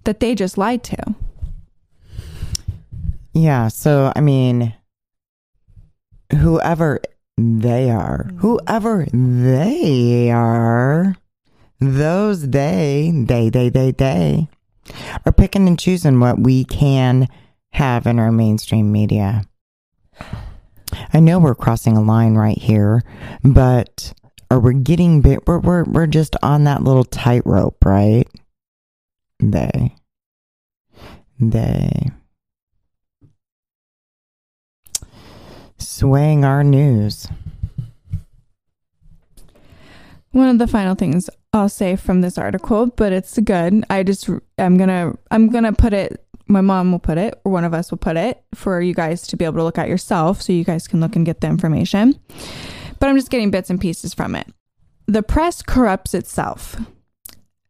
that 0.04 0.20
they 0.20 0.36
just 0.36 0.58
lied 0.58 0.84
to. 0.84 1.16
Yeah, 3.34 3.68
so 3.68 4.12
I 4.16 4.22
mean, 4.22 4.74
whoever 6.32 7.01
they 7.38 7.89
are, 7.89 8.25
mm-hmm. 8.27 8.38
whoever 8.38 9.05
they 9.12 10.32
are, 10.32 11.15
those 11.79 12.50
they, 12.50 13.12
they, 13.13 13.50
they, 13.50 13.70
they, 13.70 13.91
they 13.91 14.48
are 15.25 15.32
picking 15.32 15.67
and 15.67 15.79
choosing 15.79 16.20
what 16.20 16.39
we 16.39 16.63
can 16.63 17.27
have 17.74 18.08
in 18.08 18.20
our 18.20 18.32
mainstream 18.32 18.91
media. 18.91 19.44
I 21.13 21.20
know 21.20 21.39
we're 21.39 21.55
crossing 21.55 21.98
a 21.98 22.01
line 22.01 22.36
right 22.36 22.58
here, 22.58 23.03
but 23.44 24.13
are 24.50 24.60
we're 24.60 24.74
getting 24.74 25.22
bit? 25.22 25.46
We're, 25.46 25.60
we're, 25.60 25.84
we're 25.84 26.08
just 26.08 26.36
on 26.41 26.63
that 26.65 26.84
little 26.84 27.03
tightrope, 27.03 27.84
right? 27.84 28.27
They. 29.39 29.96
They. 31.39 32.12
Swaying 35.96 36.44
our 36.44 36.62
news. 36.64 37.28
One 40.32 40.50
of 40.50 40.60
the 40.60 40.68
final 40.68 40.96
things 40.96 41.30
I'll 41.54 41.70
say 41.70 41.96
from 41.96 42.20
this 42.20 42.38
article, 42.38 42.88
but 42.88 43.14
it's 43.14 43.40
good. 43.40 43.86
I 43.90 44.04
just 44.04 44.30
I'm 44.58 44.78
gonna 44.78 45.14
I'm 45.32 45.48
gonna 45.48 45.72
put 45.72 45.94
it. 45.94 46.22
My 46.48 46.60
mom 46.60 46.92
will 46.92 47.00
put 47.00 47.18
it, 47.18 47.40
or 47.46 47.52
one 47.52 47.64
of 47.64 47.74
us 47.74 47.92
will 47.92 47.98
put 47.98 48.18
it 48.18 48.44
for 48.54 48.82
you 48.82 48.94
guys 48.94 49.25
to 49.28 49.38
be 49.38 49.46
able 49.46 49.56
to 49.56 49.64
look 49.64 49.78
at 49.78 49.88
yourself, 49.88 50.42
so 50.42 50.52
you 50.52 50.66
guys 50.66 50.86
can 50.88 51.00
look 51.00 51.16
and 51.16 51.25
get 51.25 51.40
the 51.40 51.48
information. 51.48 52.20
But 53.00 53.08
I'm 53.08 53.16
just 53.16 53.32
getting 53.32 53.50
bits 53.50 53.70
and 53.70 53.80
pieces 53.80 54.14
from 54.14 54.36
it. 54.36 54.48
The 55.08 55.24
press 55.24 55.62
corrupts 55.62 56.14
itself. 56.14 56.75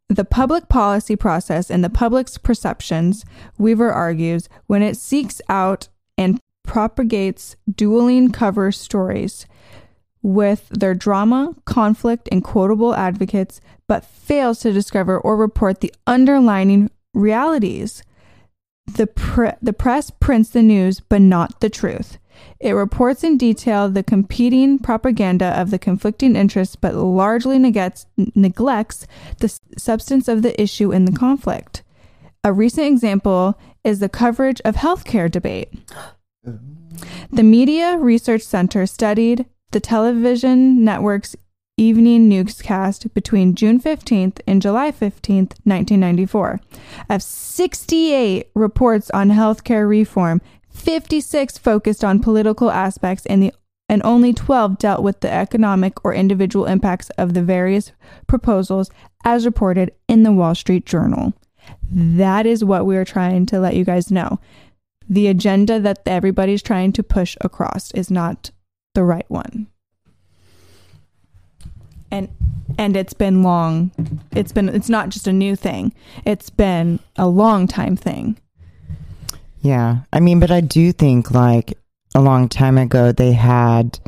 The 0.09 0.25
public 0.25 0.67
policy 0.67 1.15
process 1.15 1.69
and 1.69 1.83
the 1.83 1.89
public's 1.91 2.37
perceptions, 2.39 3.23
Weaver 3.59 3.91
argues, 3.91 4.49
when 4.65 4.81
it 4.81 4.97
seeks 4.97 5.41
out 5.47 5.89
and 6.17 6.39
propagates 6.65 7.55
dueling 7.73 8.31
cover 8.31 8.71
stories 8.71 9.45
with 10.21 10.67
their 10.69 10.95
drama, 10.95 11.55
conflict, 11.65 12.27
and 12.31 12.43
quotable 12.43 12.95
advocates, 12.95 13.61
but 13.87 14.03
fails 14.03 14.59
to 14.59 14.73
discover 14.73 15.19
or 15.19 15.37
report 15.37 15.81
the 15.81 15.93
underlying 16.07 16.89
realities. 17.13 18.01
The, 18.87 19.07
pre- 19.07 19.51
the 19.61 19.73
press 19.73 20.09
prints 20.09 20.49
the 20.49 20.63
news, 20.63 20.99
but 20.99 21.21
not 21.21 21.59
the 21.59 21.69
truth. 21.69 22.17
It 22.59 22.71
reports 22.71 23.23
in 23.23 23.37
detail 23.37 23.89
the 23.89 24.03
competing 24.03 24.79
propaganda 24.79 25.59
of 25.59 25.71
the 25.71 25.79
conflicting 25.79 26.35
interests, 26.35 26.75
but 26.75 26.95
largely 26.95 27.59
neglects, 27.59 28.07
neglects 28.17 29.07
the 29.39 29.57
substance 29.77 30.27
of 30.27 30.41
the 30.41 30.59
issue 30.59 30.91
in 30.91 31.05
the 31.05 31.11
conflict. 31.11 31.83
A 32.43 32.53
recent 32.53 32.87
example 32.87 33.59
is 33.83 33.99
the 33.99 34.09
coverage 34.09 34.61
of 34.65 34.75
healthcare 34.75 35.29
debate. 35.29 35.71
The 37.31 37.43
Media 37.43 37.97
Research 37.97 38.41
Center 38.41 38.85
studied 38.85 39.45
the 39.71 39.79
television 39.79 40.83
network's 40.83 41.35
evening 41.77 42.29
newscast 42.29 43.13
between 43.13 43.55
June 43.55 43.81
15th 43.81 44.39
and 44.47 44.61
July 44.61 44.91
15th, 44.91 45.53
1994. 45.63 46.61
Of 47.09 47.21
68 47.21 48.49
reports 48.55 49.09
on 49.11 49.29
healthcare 49.29 49.87
reform, 49.87 50.41
56 50.69 51.57
focused 51.57 52.03
on 52.03 52.21
political 52.21 52.71
aspects 52.71 53.25
and 53.25 53.43
the 53.43 53.53
and 53.87 54.01
only 54.03 54.33
12 54.33 54.79
dealt 54.79 55.03
with 55.03 55.19
the 55.19 55.31
economic 55.31 56.03
or 56.03 56.13
individual 56.13 56.65
impacts 56.65 57.11
of 57.11 57.35
the 57.35 57.43
various 57.43 57.91
proposals 58.25 58.89
as 59.23 59.45
reported 59.45 59.91
in 60.07 60.23
the 60.23 60.31
Wall 60.31 60.55
Street 60.55 60.87
Journal. 60.87 61.33
That 61.91 62.47
is 62.47 62.63
what 62.63 62.85
we 62.85 62.97
are 62.97 63.05
trying 63.05 63.45
to 63.47 63.59
let 63.59 63.75
you 63.75 63.85
guys 63.85 64.09
know 64.09 64.39
the 65.09 65.27
agenda 65.27 65.79
that 65.79 66.01
everybody's 66.05 66.61
trying 66.61 66.91
to 66.93 67.03
push 67.03 67.37
across 67.41 67.91
is 67.91 68.09
not 68.09 68.51
the 68.93 69.03
right 69.03 69.29
one. 69.29 69.67
And 72.11 72.29
and 72.77 72.95
it's 72.97 73.13
been 73.13 73.43
long. 73.43 73.91
It's 74.31 74.51
been 74.51 74.69
it's 74.69 74.89
not 74.89 75.09
just 75.09 75.27
a 75.27 75.33
new 75.33 75.55
thing. 75.55 75.93
It's 76.25 76.49
been 76.49 76.99
a 77.17 77.27
long 77.27 77.67
time 77.67 77.95
thing. 77.95 78.37
Yeah. 79.61 79.99
I 80.13 80.19
mean, 80.19 80.39
but 80.39 80.51
I 80.51 80.61
do 80.61 80.91
think 80.91 81.31
like 81.31 81.77
a 82.13 82.21
long 82.21 82.47
time 82.47 82.77
ago 82.77 83.11
they 83.11 83.33
had 83.33 83.99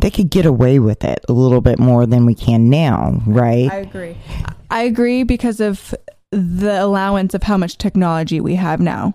they 0.00 0.10
could 0.10 0.30
get 0.30 0.44
away 0.44 0.78
with 0.78 1.04
it 1.04 1.24
a 1.28 1.32
little 1.32 1.60
bit 1.60 1.78
more 1.78 2.04
than 2.06 2.26
we 2.26 2.34
can 2.34 2.68
now, 2.68 3.22
right? 3.26 3.70
I 3.72 3.76
agree. 3.76 4.16
I 4.70 4.82
agree 4.82 5.22
because 5.22 5.60
of 5.60 5.94
the 6.30 6.82
allowance 6.82 7.32
of 7.32 7.44
how 7.44 7.56
much 7.56 7.78
technology 7.78 8.40
we 8.40 8.56
have 8.56 8.80
now. 8.80 9.14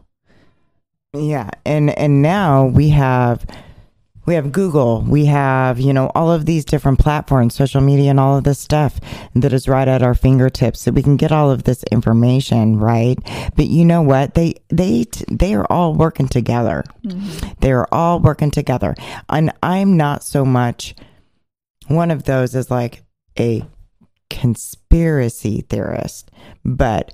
Yeah, 1.13 1.49
and 1.65 1.89
and 1.97 2.21
now 2.21 2.65
we 2.65 2.89
have 2.89 3.45
we 4.25 4.35
have 4.35 4.51
Google, 4.51 5.01
we 5.01 5.25
have, 5.25 5.79
you 5.79 5.91
know, 5.93 6.11
all 6.13 6.31
of 6.31 6.45
these 6.45 6.63
different 6.63 6.99
platforms, 6.99 7.55
social 7.55 7.81
media 7.81 8.11
and 8.11 8.19
all 8.19 8.37
of 8.37 8.43
this 8.43 8.59
stuff 8.59 8.99
that 9.35 9.51
is 9.51 9.67
right 9.67 9.87
at 9.87 10.03
our 10.03 10.13
fingertips 10.13 10.79
so 10.79 10.91
we 10.91 11.03
can 11.03 11.17
get 11.17 11.31
all 11.31 11.49
of 11.49 11.63
this 11.63 11.83
information, 11.91 12.77
right? 12.77 13.17
But 13.55 13.67
you 13.67 13.83
know 13.83 14.01
what? 14.01 14.35
They 14.35 14.55
they 14.69 15.05
they 15.27 15.53
are 15.53 15.65
all 15.69 15.95
working 15.95 16.27
together. 16.27 16.83
Mm-hmm. 17.03 17.53
They 17.59 17.71
are 17.71 17.87
all 17.91 18.19
working 18.19 18.51
together. 18.51 18.95
And 19.27 19.51
I'm 19.61 19.97
not 19.97 20.23
so 20.23 20.45
much 20.45 20.95
one 21.87 22.11
of 22.11 22.23
those 22.23 22.55
is 22.55 22.71
like 22.71 23.03
a 23.37 23.65
conspiracy 24.29 25.65
theorist, 25.67 26.31
but 26.63 27.13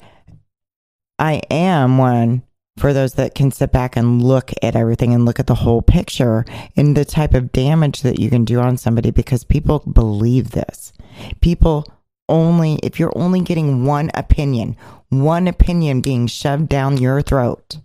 I 1.18 1.42
am 1.50 1.98
one 1.98 2.44
for 2.78 2.94
those 2.94 3.16
that 3.16 3.36
can 3.36 3.52
sit 3.52 3.72
back 3.72 3.98
and 3.98 4.22
look 4.22 4.52
at 4.62 4.76
everything 4.76 5.14
and 5.14 5.26
look 5.26 5.40
at 5.40 5.48
the 5.48 5.56
whole 5.56 5.82
picture 5.82 6.46
and 6.76 6.96
the 6.96 7.06
type 7.06 7.34
of 7.34 7.52
damage 7.52 8.02
that 8.04 8.20
you 8.20 8.30
can 8.30 8.46
do 8.46 8.60
on 8.60 8.78
somebody 8.78 9.12
because 9.12 9.44
people 9.44 9.80
believe 9.80 10.52
this. 10.52 10.94
People 11.42 11.86
only, 12.30 12.76
if 12.84 13.00
you're 13.00 13.18
only 13.18 13.42
getting 13.42 13.86
one 13.86 14.12
opinion, 14.14 14.78
one 15.10 15.48
opinion 15.48 16.02
being 16.02 16.28
shoved 16.28 16.70
down 16.70 16.98
your 16.98 17.22
throat, 17.22 17.78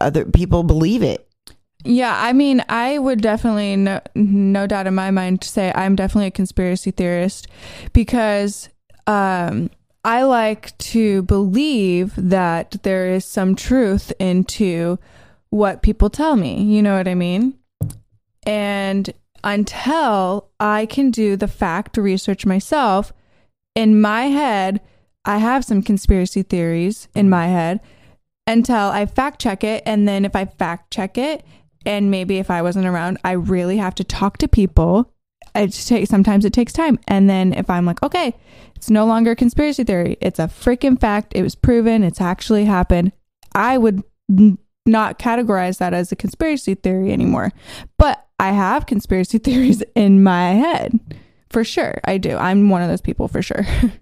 other 0.00 0.24
people 0.24 0.62
believe 0.62 1.02
it. 1.02 1.28
Yeah, 1.84 2.18
I 2.18 2.32
mean, 2.32 2.64
I 2.68 2.98
would 2.98 3.20
definitely 3.20 3.76
no, 3.76 4.00
no 4.14 4.66
doubt 4.66 4.86
in 4.86 4.94
my 4.94 5.10
mind 5.10 5.44
say 5.44 5.70
I'm 5.74 5.94
definitely 5.94 6.28
a 6.28 6.32
conspiracy 6.32 6.90
theorist 6.90 7.46
because 7.92 8.70
um 9.06 9.70
I 10.04 10.24
like 10.24 10.76
to 10.78 11.22
believe 11.22 12.12
that 12.16 12.76
there 12.82 13.08
is 13.08 13.24
some 13.24 13.56
truth 13.56 14.12
into 14.18 14.98
what 15.48 15.82
people 15.82 16.10
tell 16.10 16.36
me. 16.36 16.62
You 16.62 16.82
know 16.82 16.96
what 16.96 17.08
I 17.08 17.14
mean? 17.14 17.58
And 18.46 19.12
until 19.42 20.50
I 20.60 20.86
can 20.86 21.10
do 21.10 21.36
the 21.36 21.48
fact 21.48 21.96
research 21.96 22.44
myself, 22.44 23.12
in 23.74 24.00
my 24.00 24.26
head, 24.26 24.80
I 25.24 25.38
have 25.38 25.64
some 25.64 25.82
conspiracy 25.82 26.42
theories 26.42 27.08
in 27.14 27.30
my 27.30 27.46
head 27.46 27.80
until 28.46 28.90
I 28.90 29.06
fact 29.06 29.40
check 29.40 29.64
it. 29.64 29.82
And 29.86 30.06
then 30.06 30.26
if 30.26 30.36
I 30.36 30.44
fact 30.44 30.90
check 30.92 31.16
it, 31.16 31.44
and 31.86 32.10
maybe 32.10 32.38
if 32.38 32.50
I 32.50 32.62
wasn't 32.62 32.86
around, 32.86 33.18
I 33.24 33.32
really 33.32 33.78
have 33.78 33.94
to 33.96 34.04
talk 34.04 34.38
to 34.38 34.48
people. 34.48 35.13
It 35.54 35.72
takes 35.72 36.10
sometimes 36.10 36.44
it 36.44 36.52
takes 36.52 36.72
time. 36.72 36.98
And 37.08 37.28
then 37.30 37.52
if 37.52 37.70
I'm 37.70 37.86
like, 37.86 38.02
okay, 38.02 38.34
it's 38.74 38.90
no 38.90 39.06
longer 39.06 39.32
a 39.32 39.36
conspiracy 39.36 39.84
theory. 39.84 40.16
It's 40.20 40.38
a 40.38 40.44
freaking 40.44 41.00
fact. 41.00 41.32
It 41.34 41.42
was 41.42 41.54
proven. 41.54 42.02
It's 42.02 42.20
actually 42.20 42.64
happened. 42.64 43.12
I 43.54 43.78
would 43.78 44.02
not 44.86 45.18
categorize 45.18 45.78
that 45.78 45.94
as 45.94 46.12
a 46.12 46.16
conspiracy 46.16 46.74
theory 46.74 47.12
anymore. 47.12 47.52
But 47.98 48.26
I 48.38 48.50
have 48.50 48.86
conspiracy 48.86 49.38
theories 49.46 49.82
in 49.94 50.22
my 50.22 50.52
head. 50.52 50.98
For 51.50 51.62
sure. 51.62 52.00
I 52.04 52.18
do. 52.18 52.36
I'm 52.36 52.68
one 52.68 52.82
of 52.82 52.88
those 52.88 53.00
people 53.00 53.28
for 53.28 53.42
sure. 53.42 53.64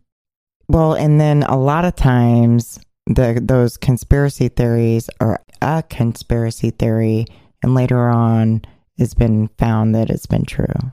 Well, 0.68 0.94
and 0.94 1.20
then 1.20 1.42
a 1.42 1.58
lot 1.58 1.84
of 1.84 1.96
times 1.96 2.80
the 3.06 3.40
those 3.42 3.76
conspiracy 3.76 4.48
theories 4.48 5.10
are 5.20 5.42
a 5.60 5.82
conspiracy 5.82 6.70
theory 6.70 7.26
and 7.62 7.74
later 7.74 8.08
on 8.08 8.62
it's 8.96 9.12
been 9.12 9.48
found 9.58 9.94
that 9.94 10.08
it's 10.08 10.24
been 10.24 10.46
true. 10.46 10.92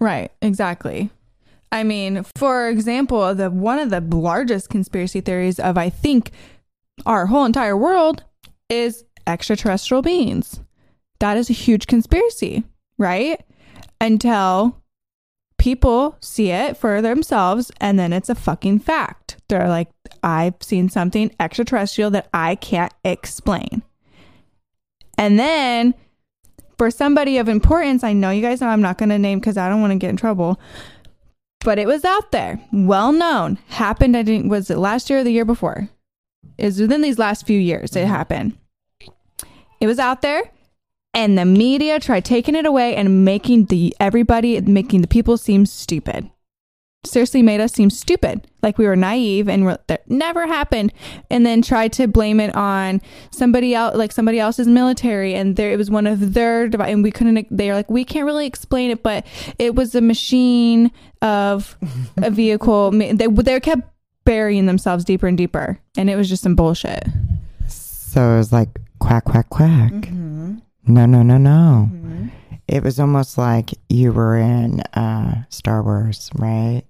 Right, 0.00 0.30
exactly. 0.40 1.10
I 1.70 1.82
mean, 1.82 2.24
for 2.36 2.68
example, 2.68 3.34
the 3.34 3.50
one 3.50 3.78
of 3.78 3.90
the 3.90 4.00
largest 4.00 4.70
conspiracy 4.70 5.20
theories 5.20 5.58
of 5.58 5.76
I 5.76 5.90
think 5.90 6.30
our 7.04 7.26
whole 7.26 7.44
entire 7.44 7.76
world 7.76 8.24
is 8.68 9.04
extraterrestrial 9.26 10.02
beings. 10.02 10.60
That 11.20 11.36
is 11.36 11.50
a 11.50 11.54
huge 11.54 11.86
conspiracy, 11.86 12.64
right? 12.96 13.42
Until 14.00 14.80
people 15.58 16.16
see 16.20 16.50
it 16.50 16.76
for 16.76 17.02
themselves 17.02 17.70
and 17.80 17.98
then 17.98 18.12
it's 18.12 18.28
a 18.28 18.34
fucking 18.34 18.78
fact. 18.78 19.36
They're 19.48 19.68
like, 19.68 19.88
I've 20.22 20.54
seen 20.62 20.88
something 20.88 21.34
extraterrestrial 21.40 22.10
that 22.12 22.28
I 22.32 22.54
can't 22.54 22.94
explain. 23.04 23.82
And 25.18 25.38
then 25.38 25.94
for 26.78 26.90
somebody 26.90 27.38
of 27.38 27.48
importance, 27.48 28.02
I 28.04 28.12
know 28.12 28.30
you 28.30 28.40
guys 28.40 28.60
know 28.60 28.68
I'm 28.68 28.80
not 28.80 28.96
going 28.96 29.08
to 29.10 29.18
name 29.18 29.40
because 29.40 29.56
I 29.56 29.68
don't 29.68 29.80
want 29.80 29.90
to 29.90 29.98
get 29.98 30.10
in 30.10 30.16
trouble, 30.16 30.58
but 31.60 31.78
it 31.78 31.86
was 31.86 32.04
out 32.04 32.30
there, 32.32 32.60
well 32.72 33.12
known, 33.12 33.58
happened. 33.68 34.16
I 34.16 34.22
didn't, 34.22 34.48
was 34.48 34.70
it 34.70 34.78
last 34.78 35.10
year 35.10 35.18
or 35.20 35.24
the 35.24 35.32
year 35.32 35.44
before? 35.44 35.88
Is 36.56 36.80
within 36.80 37.02
these 37.02 37.18
last 37.18 37.46
few 37.46 37.58
years 37.58 37.94
it 37.94 38.00
mm-hmm. 38.00 38.10
happened. 38.10 38.58
It 39.80 39.86
was 39.86 39.98
out 39.98 40.22
there 40.22 40.50
and 41.14 41.36
the 41.36 41.44
media 41.44 42.00
tried 42.00 42.24
taking 42.24 42.54
it 42.54 42.66
away 42.66 42.94
and 42.94 43.24
making 43.24 43.66
the 43.66 43.94
everybody 44.00 44.60
making 44.60 45.02
the 45.02 45.08
people 45.08 45.36
seem 45.36 45.66
stupid 45.66 46.30
seriously 47.04 47.42
made 47.42 47.60
us 47.60 47.72
seem 47.72 47.90
stupid. 47.90 48.46
Like 48.62 48.76
we 48.76 48.86
were 48.86 48.96
naive 48.96 49.48
and 49.48 49.64
we're, 49.64 49.78
that 49.86 50.08
never 50.10 50.46
happened. 50.46 50.92
And 51.30 51.46
then 51.46 51.62
tried 51.62 51.92
to 51.94 52.08
blame 52.08 52.40
it 52.40 52.54
on 52.54 53.00
somebody 53.30 53.74
else 53.74 53.96
like 53.96 54.12
somebody 54.12 54.40
else's 54.40 54.66
military 54.66 55.34
and 55.34 55.56
there 55.56 55.72
it 55.72 55.76
was 55.76 55.90
one 55.90 56.06
of 56.06 56.34
their 56.34 56.68
device 56.68 56.92
and 56.92 57.02
we 57.02 57.10
couldn't 57.10 57.46
they're 57.50 57.74
like 57.74 57.90
we 57.90 58.04
can't 58.04 58.26
really 58.26 58.46
explain 58.46 58.90
it 58.90 59.02
but 59.02 59.24
it 59.58 59.74
was 59.74 59.94
a 59.94 60.00
machine 60.00 60.90
of 61.22 61.76
a 62.16 62.30
vehicle. 62.30 62.90
They, 62.90 63.12
they 63.12 63.60
kept 63.60 63.82
burying 64.24 64.66
themselves 64.66 65.04
deeper 65.04 65.26
and 65.26 65.38
deeper 65.38 65.78
and 65.96 66.10
it 66.10 66.16
was 66.16 66.28
just 66.28 66.42
some 66.42 66.54
bullshit. 66.54 67.04
So 67.68 68.34
it 68.34 68.38
was 68.38 68.52
like 68.52 68.80
quack 68.98 69.24
quack 69.24 69.48
quack. 69.50 69.92
Mm-hmm. 69.92 70.56
No, 70.88 71.06
no, 71.06 71.22
no, 71.22 71.36
no. 71.36 71.90
Mm-hmm. 71.92 72.28
It 72.68 72.82
was 72.84 73.00
almost 73.00 73.38
like 73.38 73.70
you 73.88 74.12
were 74.12 74.36
in 74.36 74.80
uh, 74.94 75.44
Star 75.48 75.82
Wars, 75.82 76.30
right? 76.34 76.82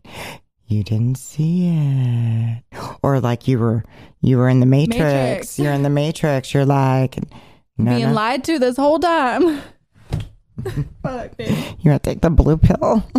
You 0.66 0.82
didn't 0.82 1.16
see 1.18 1.68
it, 1.68 2.62
or 3.02 3.20
like 3.20 3.46
you 3.48 3.58
were 3.58 3.84
you 4.20 4.36
were 4.38 4.48
in 4.48 4.60
the 4.60 4.66
Matrix. 4.66 4.98
Matrix. 5.00 5.58
You're 5.58 5.72
in 5.72 5.82
the 5.84 5.90
Matrix. 5.90 6.52
You're 6.52 6.66
like, 6.66 7.16
no, 7.78 7.94
being 7.94 8.08
no. 8.08 8.12
lied 8.12 8.44
to 8.44 8.58
this 8.58 8.76
whole 8.76 8.98
time 8.98 9.60
Fuck, 11.02 11.36
dude. 11.38 11.48
you 11.80 11.92
to 11.92 11.98
take 12.00 12.20
the 12.20 12.30
blue 12.30 12.56
pill? 12.58 13.04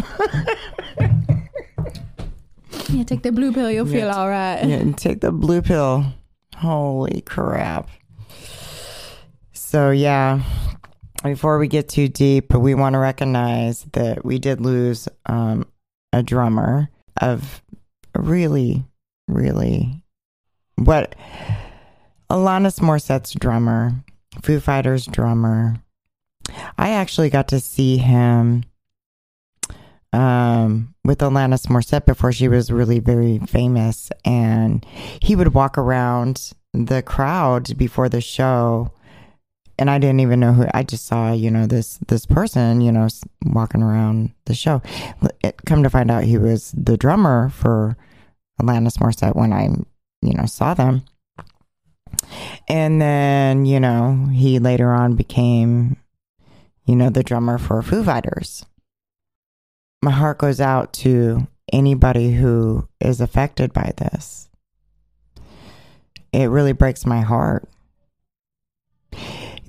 Yeah, 2.89 3.03
take 3.03 3.21
the 3.21 3.31
blue 3.31 3.53
pill. 3.53 3.69
You'll 3.69 3.85
feel 3.85 4.07
Yeah. 4.07 4.15
all 4.15 4.27
right. 4.29 4.63
yeah, 4.65 4.83
take 4.97 5.21
the 5.21 5.31
blue 5.31 5.61
pill. 5.61 6.05
Holy 6.57 7.21
crap! 7.21 7.87
So 9.53 9.91
yeah, 9.91 10.41
before 11.23 11.59
we 11.59 11.67
get 11.67 11.89
too 11.89 12.07
deep, 12.07 12.53
we 12.53 12.75
want 12.75 12.93
to 12.93 12.99
recognize 12.99 13.83
that 13.93 14.23
we 14.23 14.39
did 14.39 14.61
lose 14.61 15.07
um, 15.25 15.65
a 16.13 16.23
drummer 16.23 16.89
of 17.21 17.61
really, 18.15 18.83
really 19.27 20.03
what 20.75 21.15
Alanis 22.29 22.79
Morissette's 22.79 23.33
drummer, 23.33 23.93
Foo 24.41 24.59
Fighters 24.59 25.05
drummer. 25.05 25.81
I 26.77 26.91
actually 26.91 27.29
got 27.29 27.49
to 27.49 27.59
see 27.59 27.97
him 27.97 28.63
um, 30.13 30.95
with 31.03 31.19
Alanis 31.19 31.67
Morissette 31.67 32.05
before 32.05 32.31
she 32.31 32.47
was 32.47 32.71
really 32.71 32.99
very 32.99 33.39
famous, 33.39 34.11
and 34.25 34.85
he 35.21 35.35
would 35.35 35.53
walk 35.53 35.77
around 35.77 36.53
the 36.73 37.01
crowd 37.01 37.77
before 37.77 38.09
the 38.09 38.21
show 38.21 38.91
and 39.79 39.89
I 39.89 39.97
didn't 39.97 40.19
even 40.19 40.41
know 40.41 40.51
who. 40.51 40.65
I 40.73 40.83
just 40.83 41.05
saw, 41.05 41.31
you 41.31 41.49
know, 41.49 41.65
this 41.65 41.99
this 42.07 42.25
person, 42.25 42.81
you 42.81 42.91
know, 42.91 43.07
walking 43.45 43.81
around 43.81 44.31
the 44.45 44.53
show. 44.53 44.81
It, 45.41 45.55
come 45.65 45.83
to 45.83 45.89
find 45.89 46.11
out, 46.11 46.25
he 46.25 46.37
was 46.37 46.73
the 46.77 46.97
drummer 46.97 47.49
for 47.49 47.95
Alanis 48.61 48.97
Morissette 48.97 49.37
when 49.37 49.53
I, 49.53 49.69
you 50.21 50.33
know, 50.33 50.45
saw 50.45 50.73
them. 50.73 51.03
And 52.67 53.01
then, 53.01 53.65
you 53.65 53.79
know, 53.79 54.27
he 54.33 54.59
later 54.59 54.91
on 54.91 55.15
became, 55.15 55.95
you 56.85 56.95
know, 56.97 57.09
the 57.09 57.23
drummer 57.23 57.57
for 57.57 57.81
Foo 57.81 58.03
Fighters. 58.03 58.65
My 60.03 60.11
heart 60.11 60.39
goes 60.39 60.59
out 60.59 60.91
to 60.93 61.47
anybody 61.71 62.33
who 62.33 62.87
is 62.99 63.21
affected 63.21 63.71
by 63.71 63.93
this. 63.95 64.49
It 66.33 66.49
really 66.49 66.73
breaks 66.73 67.05
my 67.05 67.21
heart 67.21 67.67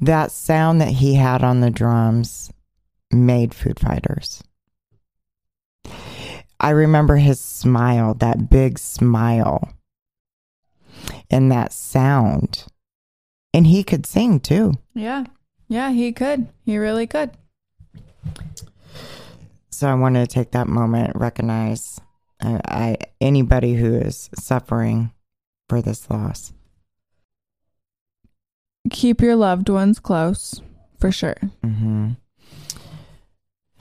that 0.01 0.33
sound 0.33 0.81
that 0.81 0.89
he 0.89 1.15
had 1.15 1.43
on 1.43 1.61
the 1.61 1.71
drums 1.71 2.51
made 3.13 3.55
Foo 3.55 3.73
Fighters. 3.79 4.43
I 6.59 6.71
remember 6.71 7.17
his 7.17 7.41
smile, 7.41 8.15
that 8.15 8.51
big 8.51 8.79
smile, 8.79 9.73
and 11.31 11.51
that 11.51 11.73
sound. 11.73 12.67
And 13.55 13.67
he 13.67 13.83
could 13.83 14.07
sing 14.07 14.41
too. 14.41 14.75
Yeah. 14.95 15.25
Yeah, 15.69 15.91
he 15.91 16.13
could. 16.13 16.49
He 16.65 16.79
really 16.79 17.07
could. 17.07 17.31
So 19.71 19.89
I 19.89 19.95
wanted 19.95 20.29
to 20.29 20.35
take 20.35 20.51
that 20.51 20.67
moment, 20.67 21.17
recognize 21.17 22.01
uh, 22.43 22.59
I 22.67 22.97
anybody 23.21 23.75
who 23.75 23.95
is 23.95 24.29
suffering 24.35 25.13
for 25.69 25.81
this 25.81 26.11
loss. 26.11 26.53
Keep 28.91 29.23
your 29.23 29.37
loved 29.37 29.69
ones 29.69 29.99
close, 29.99 30.61
for 30.99 31.11
sure. 31.11 31.37
hmm 31.63 32.11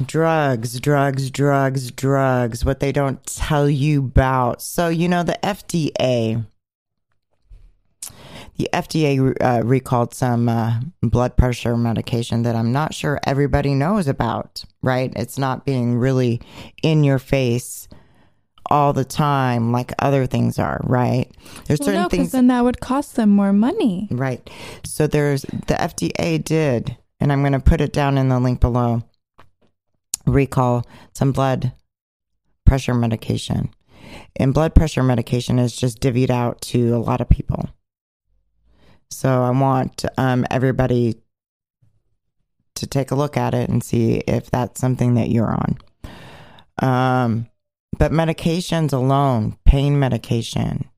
Drugs, 0.06 0.80
drugs, 0.80 1.30
drugs, 1.30 1.92
drugs. 1.92 2.64
What 2.64 2.80
they 2.80 2.94
don't 2.94 3.22
tell 3.26 3.70
you 3.70 4.00
about. 4.00 4.62
So, 4.62 4.88
you 4.88 5.10
know, 5.10 5.24
the 5.24 5.38
FDA. 5.44 6.46
The 8.56 8.70
FDA 8.72 9.36
uh, 9.42 9.62
recalled 9.66 10.14
some 10.14 10.48
uh, 10.48 10.80
blood 11.02 11.36
pressure 11.36 11.76
medication 11.76 12.44
that 12.44 12.56
I'm 12.56 12.72
not 12.72 12.94
sure 12.94 13.20
everybody 13.26 13.74
knows 13.74 14.08
about, 14.08 14.64
right? 14.82 15.12
It's 15.18 15.38
not 15.38 15.66
being 15.66 15.98
really 15.98 16.40
in 16.82 17.04
your 17.04 17.20
face 17.20 17.89
all 18.70 18.94
the 18.94 19.06
time 19.06 19.72
like 19.72 19.92
other 20.00 20.26
things 20.26 20.60
are, 20.60 20.80
right? 20.84 21.30
There's 21.66 21.80
well, 21.80 21.88
certain 21.88 22.02
no, 22.04 22.10
things. 22.10 22.32
then 22.32 22.48
that 22.48 22.64
would 22.64 22.80
cost 22.80 23.16
them 23.16 23.30
more 23.30 23.54
money. 23.54 24.08
Right. 24.12 24.48
So 24.84 25.08
there's 25.08 25.44
the 25.44 25.76
FDA 25.76 26.44
did, 26.44 26.98
and 27.20 27.32
I'm 27.32 27.42
going 27.42 27.54
to 27.54 27.60
put 27.60 27.82
it 27.82 27.94
down 27.94 28.18
in 28.18 28.30
the 28.30 28.40
link 28.40 28.60
below, 28.60 29.04
recall 30.26 30.86
some 31.14 31.32
blood 31.32 31.74
pressure 32.66 32.94
medication. 32.94 33.70
And 34.36 34.54
blood 34.54 34.74
pressure 34.74 35.04
medication 35.04 35.60
is 35.60 35.76
just 35.76 36.00
divvied 36.00 36.30
out 36.30 36.62
to 36.62 36.96
a 36.96 36.98
lot 36.98 37.22
of 37.22 37.30
people. 37.30 37.70
So 39.12 39.44
I 39.44 39.50
want 39.50 40.06
um, 40.18 40.46
everybody 40.50 41.16
to 42.76 42.88
take 42.88 43.12
a 43.12 43.16
look 43.16 43.38
at 43.38 43.54
it 43.54 43.70
and 43.70 43.84
see 43.84 44.18
if 44.28 44.50
that's 44.50 44.80
something 44.80 45.16
that 45.16 45.30
you're 45.30 45.52
on. 45.52 45.78
Um, 46.82 47.48
but 47.98 48.12
medications 48.12 48.94
alone, 48.94 49.58
pain 49.66 50.00
medication, 50.00 50.90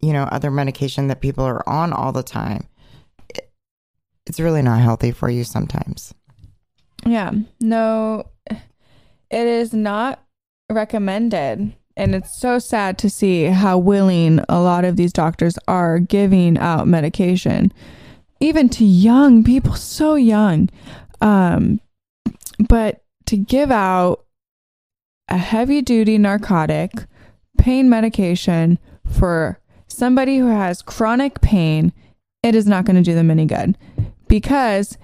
you 0.00 0.12
know, 0.12 0.24
other 0.24 0.50
medication 0.50 1.08
that 1.08 1.20
people 1.20 1.44
are 1.44 1.66
on 1.68 1.92
all 1.92 2.12
the 2.12 2.22
time, 2.22 2.66
it, 3.28 3.50
it's 4.26 4.40
really 4.40 4.62
not 4.62 4.80
healthy 4.80 5.12
for 5.12 5.30
you 5.30 5.44
sometimes. 5.44 6.14
Yeah. 7.06 7.32
No, 7.60 8.24
it 8.50 9.46
is 9.46 9.72
not 9.72 10.22
recommended. 10.70 11.74
And 11.96 12.14
it's 12.14 12.40
so 12.40 12.58
sad 12.58 12.98
to 12.98 13.10
see 13.10 13.44
how 13.44 13.76
willing 13.76 14.40
a 14.48 14.60
lot 14.60 14.84
of 14.84 14.96
these 14.96 15.12
doctors 15.12 15.58
are 15.68 15.98
giving 15.98 16.56
out 16.56 16.88
medication, 16.88 17.72
even 18.40 18.68
to 18.70 18.84
young 18.84 19.44
people, 19.44 19.74
so 19.74 20.14
young. 20.14 20.70
Um, 21.20 21.80
but 22.68 23.02
to 23.26 23.36
give 23.36 23.70
out 23.70 24.24
a 25.30 25.38
heavy 25.38 25.80
duty 25.80 26.18
narcotic, 26.18 26.92
pain 27.58 27.88
medication 27.88 28.78
for 29.06 29.58
somebody 29.86 30.38
who 30.38 30.48
has 30.48 30.82
chronic 30.82 31.40
pain, 31.40 31.92
it 32.42 32.54
is 32.54 32.66
not 32.66 32.84
going 32.84 32.96
to 32.96 33.02
do 33.02 33.14
them 33.14 33.30
any 33.30 33.46
good 33.46 33.76
because 34.28 34.96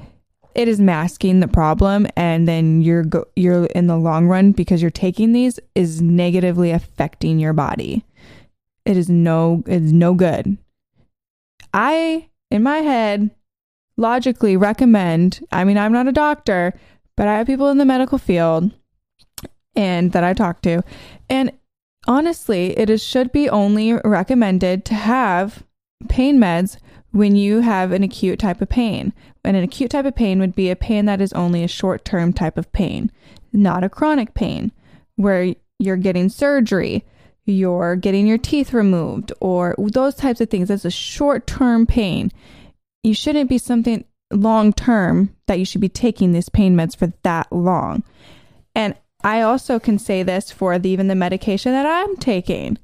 it 0.55 0.69
is 0.69 0.81
masking 0.81 1.41
the 1.41 1.49
problem 1.49 2.07
and 2.17 2.49
then 2.49 2.81
you're 2.81 3.05
go- 3.05 3.27
you're 3.37 3.67
in 3.67 3.89
the 3.89 3.97
long 3.97 4.27
run 4.27 4.53
because 4.53 4.81
you're 4.81 4.91
taking 4.91 5.33
these 5.33 5.61
is 5.75 6.01
negatively 6.01 6.71
affecting 6.71 7.39
your 7.39 7.53
body. 7.53 8.05
It 8.87 8.97
is 8.97 9.11
no 9.11 9.63
it's 9.67 9.93
no 9.93 10.15
good. 10.15 10.57
I 11.75 12.31
in 12.51 12.63
my 12.63 12.79
head 12.79 13.31
logically 13.99 14.57
recommend, 14.57 15.41
I 15.53 15.65
mean 15.65 15.77
I'm 15.77 15.93
not 15.93 16.09
a 16.09 16.13
doctor, 16.13 16.73
but 17.17 17.29
I 17.29 17.37
have 17.37 17.47
people 17.47 17.69
in 17.69 17.77
the 17.77 17.85
medical 17.85 18.17
field 18.17 18.73
and 19.77 20.13
that 20.13 20.25
I 20.25 20.33
talk 20.33 20.63
to. 20.63 20.83
And 21.29 21.53
honestly, 22.07 22.77
it 22.79 22.91
is, 22.91 23.03
should 23.03 23.31
be 23.31 23.49
only 23.49 23.93
recommended 23.93 24.85
to 24.87 24.95
have 24.95 25.65
pain 26.09 26.39
meds 26.39 26.79
when 27.13 27.37
you 27.37 27.61
have 27.61 27.93
an 27.93 28.03
acute 28.03 28.39
type 28.39 28.61
of 28.61 28.69
pain. 28.69 29.13
And 29.45 29.57
an 29.57 29.63
acute 29.63 29.91
type 29.91 30.07
of 30.07 30.17
pain 30.17 30.41
would 30.41 30.57
be 30.57 30.71
a 30.71 30.77
pain 30.77 31.07
that 31.07 31.21
is 31.21 31.33
only 31.33 31.63
a 31.63 31.69
short 31.69 32.05
term 32.05 32.33
type 32.33 32.59
of 32.59 32.73
pain, 32.73 33.13
not 33.53 33.85
a 33.85 33.89
chronic 33.89 34.35
pain 34.35 34.73
where 35.17 35.55
you're 35.79 35.97
getting 35.97 36.29
surgery, 36.29 37.05
you're 37.45 37.97
getting 37.97 38.27
your 38.27 38.39
teeth 38.39 38.73
removed, 38.73 39.33
or 39.41 39.75
those 39.79 40.15
types 40.15 40.41
of 40.41 40.51
things. 40.51 40.69
That's 40.69 40.85
a 40.85 40.91
short 40.91 41.47
term 41.47 41.87
pain. 41.87 42.33
You 43.03 43.15
shouldn't 43.15 43.49
be 43.49 43.59
something 43.59 44.05
long 44.33 44.73
term 44.73 45.35
that 45.47 45.59
you 45.59 45.65
should 45.65 45.81
be 45.81 45.89
taking 45.89 46.33
these 46.33 46.49
pain 46.49 46.77
meds 46.77 46.97
for 46.97 47.13
that 47.23 47.51
long. 47.53 48.03
And 48.75 48.95
I 49.23 49.41
also 49.41 49.79
can 49.79 49.99
say 49.99 50.23
this 50.23 50.51
for 50.51 50.79
the, 50.79 50.91
even 50.91 51.09
the 51.09 51.15
medication 51.15 51.73
that 51.73 51.87
I'm 51.87 52.17
taking. 52.17 52.79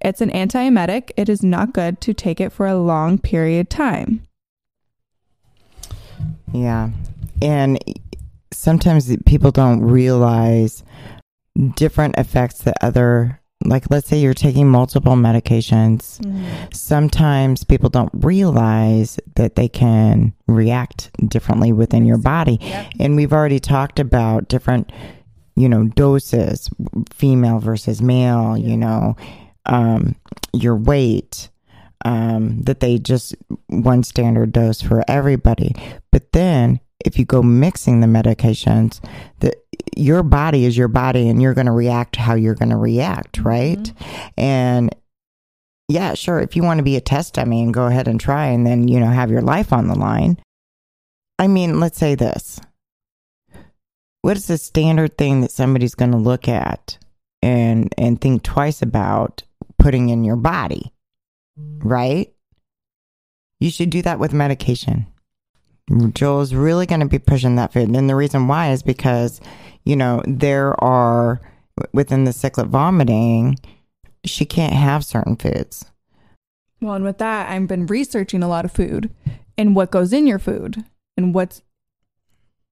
It's 0.00 0.20
an 0.20 0.30
antiemetic. 0.30 1.10
It 1.16 1.28
is 1.28 1.42
not 1.42 1.72
good 1.72 2.00
to 2.02 2.12
take 2.12 2.40
it 2.40 2.52
for 2.52 2.66
a 2.66 2.76
long 2.76 3.18
period 3.18 3.60
of 3.60 3.68
time. 3.68 4.26
Yeah. 6.52 6.90
And 7.40 7.78
sometimes 8.52 9.14
people 9.26 9.50
don't 9.50 9.80
realize 9.80 10.82
different 11.74 12.16
effects 12.18 12.58
that 12.60 12.76
other 12.82 13.40
like 13.64 13.90
let's 13.90 14.06
say 14.06 14.18
you're 14.18 14.34
taking 14.34 14.68
multiple 14.68 15.14
medications 15.14 16.20
mm-hmm. 16.20 16.46
sometimes 16.72 17.64
people 17.64 17.88
don't 17.88 18.10
realize 18.12 19.18
that 19.34 19.54
they 19.54 19.66
can 19.66 20.34
react 20.46 21.10
differently 21.26 21.72
within 21.72 22.04
your 22.04 22.18
body 22.18 22.58
yep. 22.60 22.92
and 23.00 23.16
we've 23.16 23.32
already 23.32 23.58
talked 23.58 23.98
about 23.98 24.48
different 24.48 24.92
you 25.56 25.68
know, 25.68 25.84
doses, 25.84 26.70
female 27.10 27.58
versus 27.58 28.02
male, 28.02 28.56
you 28.56 28.76
know, 28.76 29.16
um, 29.66 30.14
your 30.52 30.76
weight, 30.76 31.48
um, 32.04 32.60
that 32.62 32.80
they 32.80 32.98
just 32.98 33.34
one 33.68 34.02
standard 34.02 34.52
dose 34.52 34.80
for 34.82 35.02
everybody. 35.08 35.74
But 36.12 36.32
then 36.32 36.80
if 37.04 37.18
you 37.18 37.24
go 37.24 37.42
mixing 37.42 38.00
the 38.00 38.06
medications, 38.06 39.00
that 39.40 39.56
your 39.96 40.22
body 40.22 40.64
is 40.64 40.76
your 40.76 40.88
body 40.88 41.28
and 41.28 41.40
you're 41.40 41.54
going 41.54 41.66
to 41.66 41.72
react 41.72 42.16
how 42.16 42.34
you're 42.34 42.54
going 42.54 42.70
to 42.70 42.76
react, 42.76 43.38
right? 43.38 43.78
Mm-hmm. 43.78 44.40
And 44.40 44.94
yeah, 45.88 46.14
sure, 46.14 46.40
if 46.40 46.56
you 46.56 46.62
want 46.62 46.78
to 46.78 46.84
be 46.84 46.96
a 46.96 47.00
test 47.00 47.34
dummy 47.34 47.62
and 47.62 47.72
go 47.72 47.86
ahead 47.86 48.08
and 48.08 48.20
try 48.20 48.46
and 48.46 48.66
then, 48.66 48.88
you 48.88 48.98
know, 49.00 49.06
have 49.06 49.30
your 49.30 49.42
life 49.42 49.72
on 49.72 49.88
the 49.88 49.94
line. 49.94 50.38
I 51.38 51.48
mean, 51.48 51.80
let's 51.80 51.98
say 51.98 52.14
this 52.14 52.60
what 54.26 54.36
is 54.36 54.46
the 54.48 54.58
standard 54.58 55.16
thing 55.16 55.40
that 55.42 55.52
somebody's 55.52 55.94
going 55.94 56.10
to 56.10 56.16
look 56.16 56.48
at 56.48 56.98
and 57.42 57.94
and 57.96 58.20
think 58.20 58.42
twice 58.42 58.82
about 58.82 59.44
putting 59.78 60.08
in 60.08 60.24
your 60.24 60.34
body 60.34 60.92
mm. 61.56 61.78
right? 61.84 62.32
You 63.60 63.70
should 63.70 63.90
do 63.90 64.02
that 64.02 64.18
with 64.18 64.32
medication. 64.32 65.06
Jewel's 66.12 66.52
really 66.52 66.86
going 66.86 67.02
to 67.02 67.06
be 67.06 67.20
pushing 67.20 67.54
that 67.54 67.72
food. 67.72 67.88
And 67.88 68.10
the 68.10 68.16
reason 68.16 68.48
why 68.48 68.72
is 68.72 68.82
because 68.82 69.40
you 69.84 69.94
know 69.94 70.24
there 70.26 70.74
are 70.82 71.40
within 71.92 72.24
the 72.24 72.32
cyclic 72.32 72.66
vomiting 72.66 73.56
she 74.24 74.44
can't 74.44 74.72
have 74.72 75.04
certain 75.04 75.36
foods. 75.36 75.84
Well 76.80 76.94
and 76.94 77.04
with 77.04 77.18
that 77.18 77.48
i've 77.48 77.68
been 77.68 77.86
researching 77.86 78.42
a 78.42 78.48
lot 78.48 78.64
of 78.64 78.72
food 78.72 79.08
and 79.56 79.76
what 79.76 79.92
goes 79.92 80.12
in 80.12 80.26
your 80.26 80.40
food 80.40 80.84
and 81.16 81.32
what's 81.32 81.62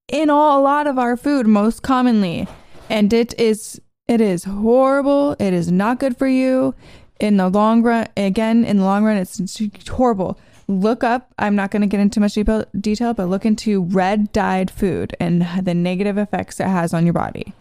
in 0.09 0.31
all, 0.31 0.61
a 0.61 0.63
lot 0.63 0.87
of 0.87 0.99
our 0.99 1.17
food 1.17 1.47
most 1.47 1.83
commonly. 1.83 2.47
And 2.89 3.13
it 3.13 3.39
is 3.39 3.81
it 4.07 4.21
is 4.21 4.45
horrible. 4.45 5.35
It 5.39 5.55
is 5.55 5.73
not 5.73 5.99
good 5.99 6.17
for 6.17 6.29
you 6.29 6.75
in 7.21 7.39
the 7.39 7.49
long 7.49 7.83
run. 7.83 8.09
Again, 8.17 8.65
in 8.65 8.79
the 8.79 8.85
long 8.85 9.05
run, 9.05 9.17
it's, 9.17 9.41
horrible. 9.89 10.39
Look 10.69 11.03
up. 11.03 11.33
I'm 11.39 11.57
not 11.57 11.71
going 11.71 11.83
to 11.83 11.89
get 11.89 12.01
into 12.01 12.21
much 12.21 12.35
detail, 12.35 13.15
but 13.15 13.29
look 13.29 13.47
into 13.47 13.83
red 13.85 14.33
dyed 14.33 14.71
food 14.71 15.17
and 15.21 15.47
the 15.63 15.75
negative 15.75 16.19
effects 16.19 16.61
it 16.61 16.67
has 16.67 16.93
on 16.93 17.07
your 17.07 17.13
body. 17.13 17.55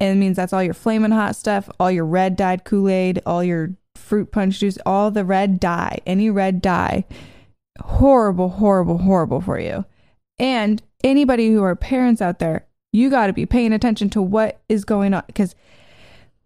It 0.00 0.14
means 0.14 0.36
that's 0.36 0.52
all 0.52 0.62
your 0.62 0.74
flaming 0.74 1.10
hot 1.10 1.36
stuff, 1.36 1.68
all 1.80 1.90
your 1.90 2.06
red 2.06 2.36
dyed 2.36 2.64
Kool 2.64 2.88
Aid, 2.88 3.20
all 3.26 3.42
your 3.42 3.70
fruit 3.96 4.30
punch 4.30 4.60
juice, 4.60 4.78
all 4.86 5.10
the 5.10 5.24
red 5.24 5.58
dye, 5.58 5.98
any 6.06 6.30
red 6.30 6.62
dye. 6.62 7.04
Horrible, 7.80 8.48
horrible, 8.48 8.98
horrible 8.98 9.40
for 9.40 9.58
you. 9.58 9.84
And 10.38 10.82
anybody 11.04 11.50
who 11.50 11.62
are 11.62 11.76
parents 11.76 12.20
out 12.20 12.38
there, 12.38 12.66
you 12.92 13.10
got 13.10 13.26
to 13.26 13.32
be 13.32 13.46
paying 13.46 13.72
attention 13.72 14.10
to 14.10 14.22
what 14.22 14.60
is 14.68 14.84
going 14.84 15.14
on 15.14 15.24
because 15.26 15.54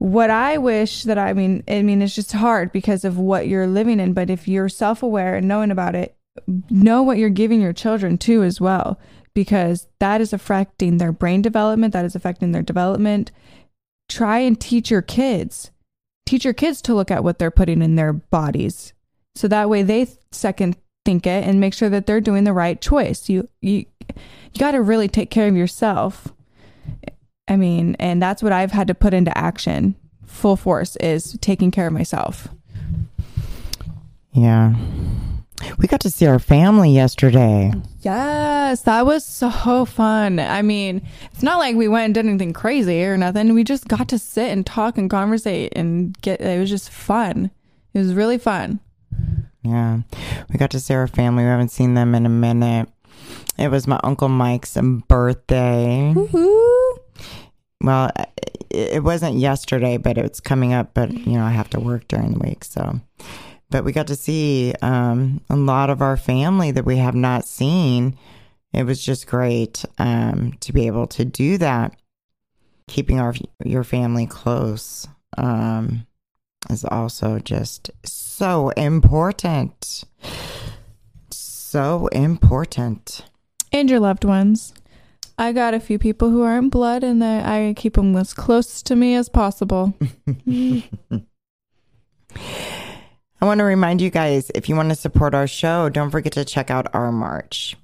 what 0.03 0.31
I 0.31 0.59
wish 0.59 1.05
that 1.05 1.17
I 1.17 1.33
mean, 1.33 1.63
I 1.69 1.83
mean, 1.83 2.03
it's 2.03 2.17
just 2.17 2.33
hard 2.33 2.73
because 2.73 3.05
of 3.05 3.19
what 3.19 3.47
you're 3.47 3.69
living 3.69 4.01
in. 4.01 4.15
But 4.15 4.31
if 4.31 4.49
you're 4.49 4.69
self 4.69 5.01
aware 5.01 5.37
and 5.37 5.47
knowing 5.47 5.71
about 5.71 5.95
it, 5.95 6.17
know 6.69 7.05
what 7.05 7.19
you're 7.19 7.31
giving 7.31 7.61
your 7.61 7.73
children 7.73 8.19
too, 8.19 8.43
as 8.43 8.61
well, 8.61 8.99
because 9.33 9.87
that 10.01 10.21
is 10.21 10.33
affecting 10.33 10.99
their 10.99 11.13
brain 11.13 11.41
development, 11.41 11.93
that 11.93 12.05
is 12.05 12.17
affecting 12.17 12.51
their 12.51 12.63
development. 12.63 13.31
Try 14.09 14.41
and 14.41 14.61
teach 14.61 14.91
your 14.91 15.03
kids, 15.03 15.71
teach 16.27 16.45
your 16.45 16.55
kids 16.55 16.83
to 16.83 16.95
look 16.95 17.13
at 17.13 17.23
what 17.23 17.39
they're 17.39 17.53
putting 17.53 17.81
in 17.81 17.95
their 17.95 18.13
bodies. 18.13 18.93
So 19.37 19.47
that 19.49 19.71
way 19.71 19.85
they 19.85 20.09
second 20.33 20.77
think 21.05 21.27
it 21.27 21.45
and 21.45 21.61
make 21.61 21.75
sure 21.75 21.89
that 21.89 22.07
they're 22.07 22.21
doing 22.21 22.43
the 22.43 22.53
right 22.53 22.81
choice. 22.81 23.29
You, 23.29 23.49
you, 23.61 23.87
you 24.09 24.59
got 24.59 24.73
to 24.73 24.83
really 24.83 25.09
take 25.09 25.31
care 25.31 25.49
of 25.49 25.57
yourself. 25.57 26.29
I 27.49 27.57
mean, 27.57 27.97
and 27.99 28.23
that's 28.23 28.43
what 28.43 28.53
I've 28.53 28.73
had 28.73 28.87
to 28.89 28.95
put 28.95 29.15
into 29.15 29.37
action 29.37 29.97
full 30.25 30.57
force 30.57 30.97
is 30.97 31.37
taking 31.41 31.71
care 31.71 31.87
of 31.87 31.93
myself. 31.93 32.49
Yeah. 34.33 34.75
We 35.79 35.87
got 35.87 36.01
to 36.01 36.11
see 36.11 36.27
our 36.27 36.39
family 36.39 36.91
yesterday. 36.91 37.73
Yes, 38.01 38.83
that 38.83 39.07
was 39.07 39.25
so 39.25 39.85
fun. 39.85 40.41
I 40.41 40.63
mean, 40.63 41.03
it's 41.33 41.43
not 41.43 41.59
like 41.59 41.77
we 41.77 41.87
went 41.87 42.07
and 42.07 42.15
did 42.15 42.27
anything 42.27 42.53
crazy 42.53 43.05
or 43.05 43.17
nothing. 43.17 43.55
We 43.55 43.63
just 43.63 43.87
got 43.87 44.09
to 44.09 44.19
sit 44.19 44.51
and 44.51 44.67
talk 44.67 44.99
and 44.99 45.09
conversate 45.09 45.73
and 45.77 46.19
get 46.21 46.41
it 46.41 46.59
was 46.59 46.71
just 46.71 46.91
fun. 46.91 47.51
It 47.95 47.99
was 47.99 48.15
really 48.15 48.39
fun. 48.39 48.81
Yeah. 49.63 50.01
We 50.51 50.59
got 50.59 50.71
to 50.71 50.81
see 50.81 50.95
our 50.95 51.07
family. 51.07 51.45
We 51.45 51.51
haven't 51.51 51.71
seen 51.71 51.95
them 51.95 52.15
in 52.15 52.27
a 52.27 52.31
minute. 52.31 52.89
It 53.59 53.71
was 53.71 53.87
my 53.87 54.01
Uncle 54.03 54.29
Mike's 54.29 54.77
birthday. 55.09 56.13
Woohoo! 56.15 56.99
Well, 57.81 58.11
it 58.17 58.53
it 58.73 59.05
wasn't 59.05 59.37
yesterday, 59.37 59.99
but 59.99 60.17
it's 60.19 60.41
coming 60.41 60.73
up. 60.73 60.95
But, 60.95 61.13
you 61.13 61.35
know, 61.35 61.45
I 61.45 61.51
have 61.51 61.71
to 61.71 61.81
work 61.81 62.09
during 62.09 62.33
the 62.33 62.39
week. 62.39 62.65
So, 62.65 63.01
but 63.71 63.85
we 63.85 63.93
got 63.93 64.07
to 64.09 64.17
see 64.17 64.75
um, 64.83 65.43
a 65.51 65.57
lot 65.57 65.91
of 65.91 66.01
our 66.01 66.17
family 66.17 66.71
that 66.71 66.85
we 66.85 66.97
have 66.97 67.15
not 67.15 67.45
seen. 67.45 68.17
It 68.73 68.85
was 68.85 69.05
just 69.05 69.27
great 69.27 69.85
um, 69.99 70.55
to 70.61 70.73
be 70.73 70.87
able 70.87 71.07
to 71.09 71.25
do 71.25 71.59
that. 71.59 71.95
Keeping 72.89 73.21
our 73.21 73.35
your 73.65 73.85
family 73.85 74.27
close 74.27 75.07
um, 75.37 76.07
is 76.71 76.85
also 76.85 77.39
just 77.39 77.91
so 78.05 78.71
important. 78.71 80.05
So 81.31 82.07
important. 82.09 83.25
And 83.73 83.89
your 83.89 84.01
loved 84.01 84.25
ones. 84.25 84.75
I 85.39 85.53
got 85.53 85.75
a 85.75 85.81
few 85.81 85.99
people 85.99 86.31
who 86.31 86.43
aren't 86.43 86.71
blood, 86.71 87.03
and 87.03 87.23
that 87.23 87.47
I 87.47 87.75
keep 87.75 87.95
them 87.95 88.15
as 88.17 88.35
close 88.35 88.83
to 88.83 88.95
me 88.95 89.15
as 89.15 89.29
possible. 89.29 89.95
I 93.43 93.45
want 93.45 93.59
to 93.59 93.65
remind 93.65 94.01
you 94.01 94.11
guys 94.11 94.51
if 94.55 94.69
you 94.69 94.77
want 94.77 94.91
to 94.91 94.95
support 94.95 95.35
our 95.35 95.49
show, 95.49 95.89
don't 95.89 96.11
forget 96.11 96.33
to 96.35 96.45
check 96.45 96.71
out 96.71 96.95
our 96.95 97.11
merch. 97.11 97.77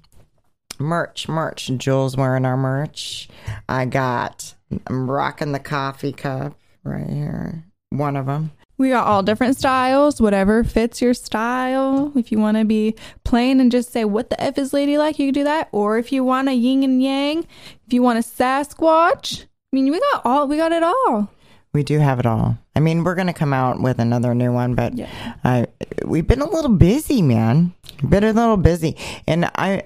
Merch, 0.77 1.27
merch. 1.27 1.69
Jewel's 1.75 2.15
wearing 2.15 2.45
our 2.45 2.55
merch. 2.55 3.27
I 3.67 3.85
got, 3.85 4.55
I'm 4.87 5.11
rocking 5.11 5.51
the 5.51 5.59
coffee 5.59 6.13
cup 6.13 6.57
right 6.83 7.09
here. 7.09 7.65
One 7.89 8.15
of 8.15 8.27
them. 8.27 8.51
We 8.79 8.89
got 8.89 9.05
all 9.05 9.21
different 9.21 9.57
styles, 9.57 10.21
whatever 10.21 10.63
fits 10.63 11.01
your 11.01 11.13
style. 11.13 12.13
If 12.15 12.31
you 12.31 12.39
want 12.39 12.57
to 12.57 12.63
be 12.65 12.95
plain 13.25 13.59
and 13.59 13.71
just 13.71 13.91
say, 13.91 14.05
What 14.05 14.29
the 14.29 14.41
F 14.41 14.57
is 14.57 14.71
ladylike, 14.73 15.19
you 15.19 15.27
can 15.27 15.33
do 15.33 15.43
that. 15.43 15.67
Or 15.71 15.97
if 15.97 16.11
you 16.11 16.23
want 16.23 16.47
a 16.47 16.53
yin 16.53 16.83
and 16.83 17.03
yang, 17.03 17.39
if 17.85 17.93
you 17.93 18.01
want 18.01 18.19
a 18.19 18.21
Sasquatch, 18.21 19.43
I 19.43 19.47
mean, 19.73 19.91
we 19.91 19.99
got 19.99 20.21
all, 20.25 20.47
we 20.47 20.55
got 20.57 20.71
it 20.71 20.81
all. 20.81 21.29
We 21.73 21.83
do 21.83 21.99
have 21.99 22.19
it 22.19 22.25
all. 22.25 22.57
I 22.75 22.79
mean, 22.79 23.03
we're 23.03 23.15
going 23.15 23.27
to 23.27 23.33
come 23.33 23.53
out 23.53 23.81
with 23.81 23.99
another 23.99 24.33
new 24.33 24.51
one, 24.53 24.73
but 24.75 24.95
Yeah. 24.97 25.35
I 25.43 25.67
we've 26.05 26.25
been 26.25 26.41
a 26.41 26.49
little 26.49 26.71
busy, 26.71 27.21
man. 27.21 27.73
Been 28.07 28.23
a 28.23 28.31
little 28.31 28.57
busy, 28.57 28.95
and 29.27 29.45
I 29.55 29.83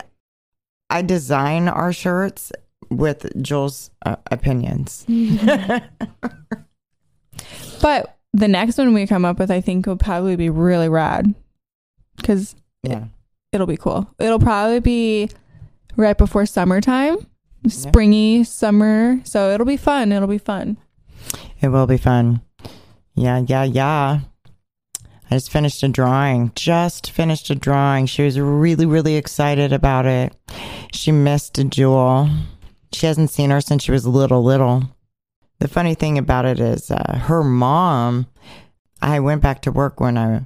I 0.91 1.01
design 1.01 1.67
our 1.67 1.91
shirts 1.91 2.51
with 2.91 3.25
Jewel's 3.41 3.89
uh, 4.05 4.17
opinions. 4.29 5.05
But 7.81 8.15
the 8.33 8.47
next 8.47 8.77
one 8.77 8.93
we 8.93 9.07
come 9.07 9.25
up 9.25 9.39
with, 9.39 9.51
I 9.51 9.61
think, 9.61 9.85
will 9.85 9.97
probably 9.97 10.35
be 10.35 10.49
really 10.49 10.89
rad 10.89 11.33
because 12.17 12.55
Yeah, 12.81 13.05
it'll 13.51 13.67
be 13.67 13.77
cool. 13.77 14.09
It'll 14.19 14.39
probably 14.39 14.79
be 14.79 15.29
right 15.95 16.17
before 16.17 16.45
summertime, 16.45 17.17
springy 17.67 18.43
summer. 18.43 19.21
So 19.23 19.51
it'll 19.51 19.65
be 19.65 19.77
fun. 19.77 20.11
It'll 20.11 20.27
be 20.27 20.37
fun. 20.37 20.77
it 21.61 21.67
will 21.69 21.87
be 21.87 21.97
fun. 21.97 22.41
Yeah, 23.15 23.43
yeah, 23.47 23.63
yeah. 23.63 24.19
I 25.29 25.35
just 25.35 25.51
finished 25.51 25.81
a 25.83 25.87
drawing. 25.87 26.51
Just 26.55 27.11
finished 27.11 27.49
a 27.49 27.55
drawing. 27.55 28.05
She 28.07 28.23
was 28.23 28.39
really, 28.39 28.85
really 28.85 29.15
excited 29.15 29.71
about 29.71 30.05
it. 30.05 30.35
She 30.91 31.11
missed 31.11 31.57
a 31.57 31.63
Jewel. 31.63 32.29
She 32.91 33.05
hasn't 33.07 33.29
seen 33.31 33.49
her 33.49 33.61
since 33.61 33.83
she 33.83 33.91
was 33.91 34.05
little, 34.05 34.43
little. 34.43 34.92
The 35.63 35.69
funny 35.69 35.95
thing 35.95 36.17
about 36.17 36.43
it 36.43 36.59
is, 36.59 36.91
uh, 36.91 37.19
her 37.19 37.41
mom. 37.41 38.27
I 39.01 39.21
went 39.21 39.41
back 39.41 39.61
to 39.61 39.71
work 39.71 40.01
when 40.01 40.17
I, 40.17 40.45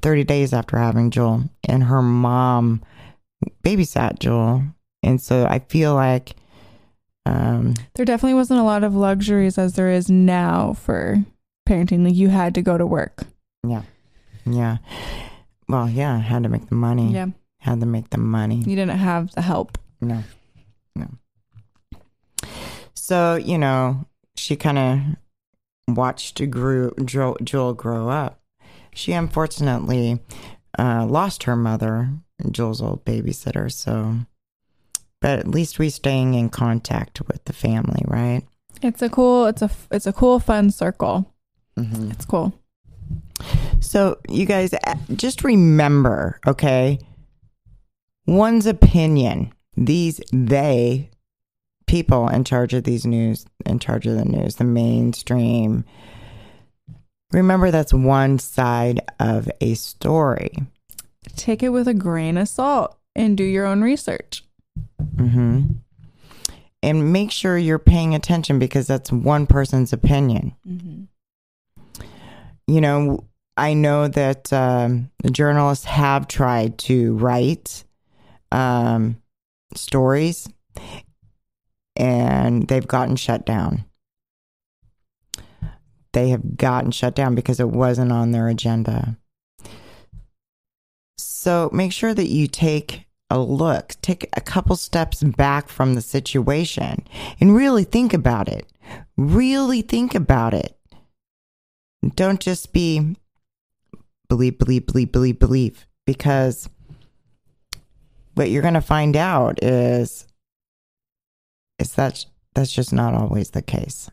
thirty 0.00 0.22
days 0.22 0.52
after 0.52 0.78
having 0.78 1.10
Jewel, 1.10 1.50
and 1.68 1.82
her 1.82 2.02
mom 2.02 2.82
babysat 3.64 4.20
Jewel, 4.20 4.62
and 5.02 5.20
so 5.20 5.44
I 5.46 5.58
feel 5.58 5.94
like, 5.94 6.36
um, 7.26 7.74
There 7.96 8.04
definitely 8.04 8.34
wasn't 8.34 8.60
a 8.60 8.62
lot 8.62 8.84
of 8.84 8.94
luxuries 8.94 9.58
as 9.58 9.72
there 9.74 9.90
is 9.90 10.08
now 10.08 10.74
for 10.74 11.24
parenting. 11.68 12.04
Like 12.04 12.14
you 12.14 12.28
had 12.28 12.54
to 12.54 12.62
go 12.62 12.78
to 12.78 12.86
work. 12.86 13.24
yeah, 13.66 13.82
Yeah. 14.44 14.76
well, 15.68 15.90
yeah, 15.90 16.16
had 16.20 16.44
to 16.44 16.48
make 16.48 16.68
the 16.68 16.76
money. 16.76 17.12
Yeah. 17.12 17.26
had 17.58 17.80
to 17.80 17.86
make 17.86 18.10
the 18.10 18.18
money. 18.18 18.58
You 18.58 18.76
didn't 18.76 18.98
have 18.98 19.32
the 19.34 19.42
help. 19.42 19.78
No, 20.00 20.22
no. 20.94 21.08
So 23.06 23.36
you 23.36 23.56
know, 23.56 24.04
she 24.34 24.56
kind 24.56 24.78
of 24.78 25.96
watched 25.96 26.50
grew 26.50 26.90
grow 27.72 28.08
up. 28.08 28.40
She 28.94 29.12
unfortunately 29.12 30.18
uh, 30.76 31.06
lost 31.06 31.44
her 31.44 31.54
mother, 31.54 32.10
Jewel's 32.50 32.82
old 32.82 33.04
babysitter. 33.04 33.70
So, 33.70 34.16
but 35.20 35.38
at 35.38 35.46
least 35.46 35.78
we 35.78 35.88
staying 35.88 36.34
in 36.34 36.48
contact 36.48 37.20
with 37.28 37.44
the 37.44 37.52
family, 37.52 38.02
right? 38.08 38.42
It's 38.82 39.02
a 39.02 39.08
cool, 39.08 39.46
it's 39.46 39.62
a, 39.62 39.70
it's 39.92 40.08
a 40.08 40.12
cool, 40.12 40.40
fun 40.40 40.72
circle. 40.72 41.32
Mm-hmm. 41.78 42.10
It's 42.10 42.24
cool. 42.24 42.58
So, 43.78 44.18
you 44.28 44.46
guys, 44.46 44.74
uh, 44.74 44.96
just 45.14 45.44
remember, 45.44 46.40
okay? 46.44 46.98
One's 48.26 48.66
opinion, 48.66 49.52
these, 49.76 50.20
they, 50.32 51.10
people 51.86 52.28
in 52.28 52.44
charge 52.44 52.74
of 52.74 52.84
these 52.84 53.06
news, 53.06 53.46
in 53.64 53.78
charge 53.78 54.06
of 54.06 54.16
the 54.16 54.24
news, 54.24 54.56
the 54.56 54.64
mainstream, 54.64 55.84
remember 57.32 57.70
that's 57.70 57.92
one 57.92 58.38
side 58.38 59.00
of 59.20 59.50
a 59.60 59.74
story. 59.74 60.52
Take 61.36 61.62
it 61.62 61.70
with 61.70 61.88
a 61.88 61.94
grain 61.94 62.36
of 62.36 62.48
salt 62.48 62.96
and 63.14 63.36
do 63.36 63.44
your 63.44 63.66
own 63.66 63.82
research. 63.82 64.44
hmm 65.16 65.62
And 66.82 67.12
make 67.12 67.30
sure 67.30 67.56
you're 67.58 67.78
paying 67.78 68.14
attention 68.14 68.58
because 68.58 68.86
that's 68.86 69.10
one 69.10 69.46
person's 69.46 69.92
opinion. 69.92 70.54
Mm-hmm. 70.66 71.04
you 72.66 72.80
know, 72.80 73.24
I 73.56 73.72
know 73.72 74.08
that 74.08 74.52
um, 74.52 75.10
the 75.22 75.30
journalists 75.30 75.86
have 75.86 76.28
tried 76.28 76.76
to 76.78 77.16
write 77.16 77.84
um, 78.52 79.16
stories 79.74 80.48
and 81.96 82.68
they've 82.68 82.86
gotten 82.86 83.16
shut 83.16 83.46
down. 83.46 83.84
They 86.12 86.30
have 86.30 86.56
gotten 86.56 86.90
shut 86.90 87.14
down 87.14 87.34
because 87.34 87.60
it 87.60 87.68
wasn't 87.68 88.12
on 88.12 88.30
their 88.30 88.48
agenda. 88.48 89.18
So 91.18 91.70
make 91.72 91.92
sure 91.92 92.14
that 92.14 92.28
you 92.28 92.46
take 92.46 93.06
a 93.28 93.38
look, 93.38 93.94
take 94.02 94.28
a 94.32 94.40
couple 94.40 94.76
steps 94.76 95.22
back 95.22 95.68
from 95.68 95.94
the 95.94 96.00
situation 96.00 97.06
and 97.40 97.54
really 97.54 97.84
think 97.84 98.14
about 98.14 98.48
it. 98.48 98.66
Really 99.16 99.82
think 99.82 100.14
about 100.14 100.54
it. 100.54 100.76
Don't 102.14 102.40
just 102.40 102.72
be 102.72 103.16
believe, 104.28 104.58
believe, 104.58 104.86
believe, 104.86 105.12
believe, 105.12 105.38
believe, 105.38 105.86
because 106.04 106.68
what 108.34 108.50
you're 108.50 108.62
going 108.62 108.74
to 108.74 108.80
find 108.80 109.16
out 109.16 109.62
is 109.62 110.26
is 111.78 111.92
that 111.94 112.24
that's 112.54 112.72
just 112.72 112.92
not 112.92 113.14
always 113.14 113.50
the 113.50 113.62
case. 113.62 114.10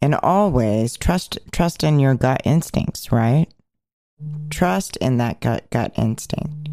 And 0.00 0.14
always 0.14 0.96
trust 0.96 1.38
trust 1.50 1.82
in 1.82 1.98
your 1.98 2.14
gut 2.14 2.42
instincts, 2.44 3.10
right? 3.10 3.46
Trust 4.50 4.96
in 4.98 5.18
that 5.18 5.40
gut 5.40 5.68
gut 5.70 5.92
instinct. 5.96 6.68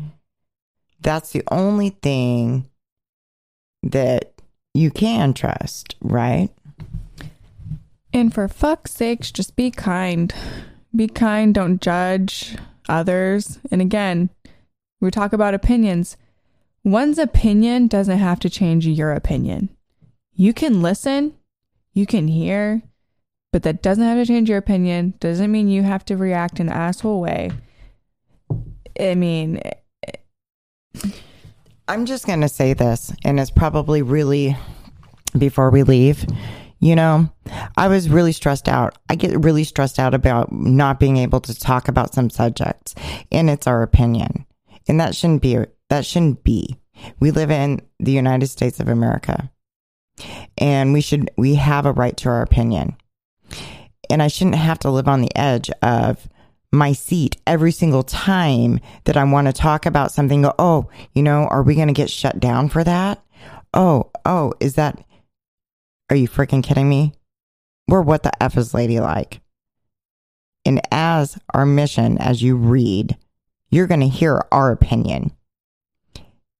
That's 1.01 1.31
the 1.31 1.43
only 1.51 1.89
thing 1.89 2.69
that 3.83 4.33
you 4.73 4.91
can 4.91 5.33
trust, 5.33 5.95
right? 6.01 6.49
And 8.13 8.33
for 8.33 8.47
fuck's 8.47 8.91
sakes, 8.91 9.31
just 9.31 9.55
be 9.55 9.71
kind. 9.71 10.33
Be 10.95 11.07
kind. 11.07 11.53
Don't 11.53 11.81
judge 11.81 12.55
others. 12.87 13.59
And 13.71 13.81
again, 13.81 14.29
we 15.01 15.11
talk 15.11 15.33
about 15.33 15.53
opinions. 15.53 16.15
One's 16.85 17.17
opinion 17.17 17.87
doesn't 17.87 18.19
have 18.19 18.39
to 18.41 18.49
change 18.49 18.85
your 18.85 19.11
opinion. 19.11 19.75
You 20.35 20.53
can 20.53 20.83
listen, 20.83 21.33
you 21.93 22.05
can 22.05 22.27
hear, 22.27 22.83
but 23.51 23.63
that 23.63 23.81
doesn't 23.81 24.03
have 24.03 24.19
to 24.19 24.25
change 24.25 24.49
your 24.49 24.59
opinion. 24.59 25.15
Doesn't 25.19 25.51
mean 25.51 25.67
you 25.67 25.81
have 25.81 26.05
to 26.05 26.15
react 26.15 26.59
in 26.59 26.69
an 26.69 26.73
asshole 26.73 27.19
way. 27.19 27.49
I 28.99 29.15
mean, 29.15 29.61
I'm 31.87 32.05
just 32.05 32.27
going 32.27 32.41
to 32.41 32.49
say 32.49 32.73
this, 32.73 33.11
and 33.23 33.39
it's 33.39 33.49
probably 33.49 34.03
really 34.03 34.55
before 35.35 35.71
we 35.71 35.81
leave. 35.81 36.23
You 36.79 36.95
know, 36.95 37.31
I 37.75 37.87
was 37.87 38.09
really 38.09 38.31
stressed 38.31 38.69
out. 38.69 38.95
I 39.09 39.15
get 39.15 39.43
really 39.43 39.63
stressed 39.63 39.97
out 39.97 40.13
about 40.13 40.51
not 40.51 40.99
being 40.99 41.17
able 41.17 41.39
to 41.41 41.59
talk 41.59 41.87
about 41.87 42.13
some 42.13 42.29
subjects, 42.29 42.93
and 43.31 43.49
it's 43.49 43.65
our 43.65 43.81
opinion. 43.81 44.45
And 44.87 44.99
that 44.99 45.15
shouldn't 45.15 45.41
be, 45.41 45.57
that 45.89 46.05
shouldn't 46.05 46.43
be. 46.43 46.77
We 47.19 47.31
live 47.31 47.51
in 47.51 47.81
the 47.99 48.11
United 48.11 48.47
States 48.47 48.79
of 48.79 48.87
America, 48.87 49.51
and 50.57 50.93
we 50.93 51.01
should, 51.01 51.29
we 51.37 51.55
have 51.55 51.85
a 51.85 51.91
right 51.91 52.15
to 52.17 52.29
our 52.29 52.41
opinion. 52.41 52.95
And 54.09 54.21
I 54.21 54.27
shouldn't 54.27 54.55
have 54.55 54.79
to 54.79 54.91
live 54.91 55.07
on 55.07 55.21
the 55.21 55.35
edge 55.35 55.69
of 55.81 56.29
my 56.71 56.93
seat 56.93 57.37
every 57.47 57.71
single 57.71 58.03
time 58.03 58.79
that 59.05 59.17
I 59.17 59.23
want 59.23 59.47
to 59.47 59.53
talk 59.53 59.85
about 59.85 60.11
something. 60.11 60.43
Go, 60.43 60.53
oh, 60.59 60.89
you 61.13 61.23
know, 61.23 61.47
are 61.47 61.63
we 61.63 61.75
going 61.75 61.87
to 61.87 61.93
get 61.93 62.09
shut 62.09 62.39
down 62.39 62.69
for 62.69 62.83
that? 62.83 63.23
Oh, 63.73 64.11
oh, 64.25 64.53
is 64.59 64.75
that, 64.75 65.03
are 66.09 66.15
you 66.15 66.27
freaking 66.27 66.63
kidding 66.63 66.87
me? 66.87 67.13
We're 67.87 68.01
what 68.01 68.23
the 68.23 68.43
F 68.43 68.57
is 68.57 68.73
ladylike. 68.73 69.41
And 70.65 70.81
as 70.91 71.37
our 71.53 71.65
mission, 71.65 72.17
as 72.17 72.41
you 72.41 72.55
read, 72.55 73.17
you're 73.69 73.87
going 73.87 73.99
to 74.01 74.07
hear 74.07 74.45
our 74.51 74.71
opinion. 74.71 75.34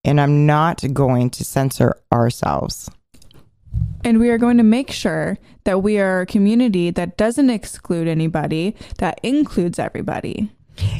And 0.06 0.22
I'm 0.22 0.46
not 0.46 0.84
going 0.94 1.32
to 1.32 1.44
censor 1.44 2.00
ourselves. 2.14 2.90
And 4.04 4.20
we 4.20 4.30
are 4.30 4.38
going 4.38 4.58
to 4.58 4.64
make 4.64 4.92
sure 4.92 5.40
that 5.64 5.82
we 5.82 6.00
are 6.00 6.22
a 6.22 6.26
community 6.28 6.92
that 6.92 7.18
doesn't 7.18 7.50
exclude 7.50 8.08
anybody, 8.08 8.76
that 9.00 9.20
includes 9.24 9.80
everybody. 9.80 10.52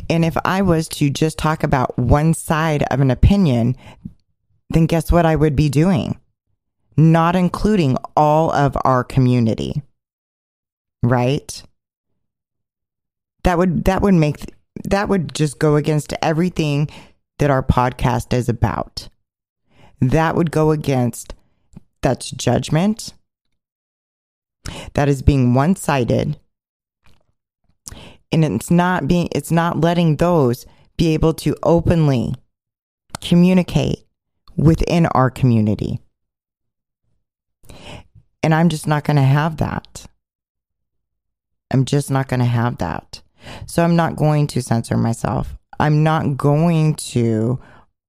And 0.10 0.26
if 0.26 0.36
I 0.44 0.64
was 0.64 0.88
to 0.90 1.12
just 1.12 1.38
talk 1.38 1.64
about 1.64 1.98
one 2.00 2.34
side 2.34 2.84
of 2.90 3.00
an 3.02 3.12
opinion, 3.12 3.76
then 4.72 4.88
guess 4.88 5.12
what 5.12 5.26
I 5.26 5.36
would 5.36 5.56
be 5.56 5.70
doing? 5.70 6.20
Not 6.98 7.36
including 7.36 7.98
all 8.18 8.52
of 8.52 8.76
our 8.84 9.04
community. 9.04 9.84
Right? 11.04 11.62
That 13.44 13.60
would 13.60 13.86
that 13.86 14.02
would 14.02 14.16
make 14.16 14.52
that 14.86 15.10
would 15.10 15.36
just 15.36 15.60
go 15.60 15.76
against 15.76 16.14
everything 16.24 16.90
that 17.40 17.50
our 17.50 17.64
podcast 17.64 18.34
is 18.34 18.50
about. 18.50 19.10
That 20.02 20.36
would 20.36 20.52
go 20.52 20.72
against 20.72 21.34
that's 22.02 22.30
judgment, 22.30 23.14
that 24.94 25.10
is 25.10 25.22
being 25.22 25.54
one 25.54 25.76
sided. 25.76 26.38
And 28.32 28.46
it's 28.46 28.70
not 28.70 29.08
being, 29.08 29.30
it's 29.32 29.52
not 29.52 29.82
letting 29.82 30.18
those 30.18 30.66
be 30.98 31.14
able 31.14 31.34
to 31.36 31.56
openly 31.64 32.36
communicate 33.22 34.06
within 34.56 35.06
our 35.08 35.30
community. 35.30 36.00
And 38.44 38.54
I'm 38.54 38.70
just 38.70 38.88
not 38.88 39.04
going 39.04 39.18
to 39.18 39.24
have 39.24 39.58
that. 39.58 40.06
I'm 41.72 41.86
just 41.86 42.12
not 42.12 42.28
going 42.28 42.40
to 42.40 42.46
have 42.46 42.78
that. 42.78 43.22
So 43.66 43.84
I'm 43.84 43.96
not 43.96 44.16
going 44.16 44.48
to 44.48 44.62
censor 44.62 44.98
myself. 44.98 45.58
I'm 45.80 46.04
not 46.04 46.38
going 46.38 46.96
to 46.96 47.60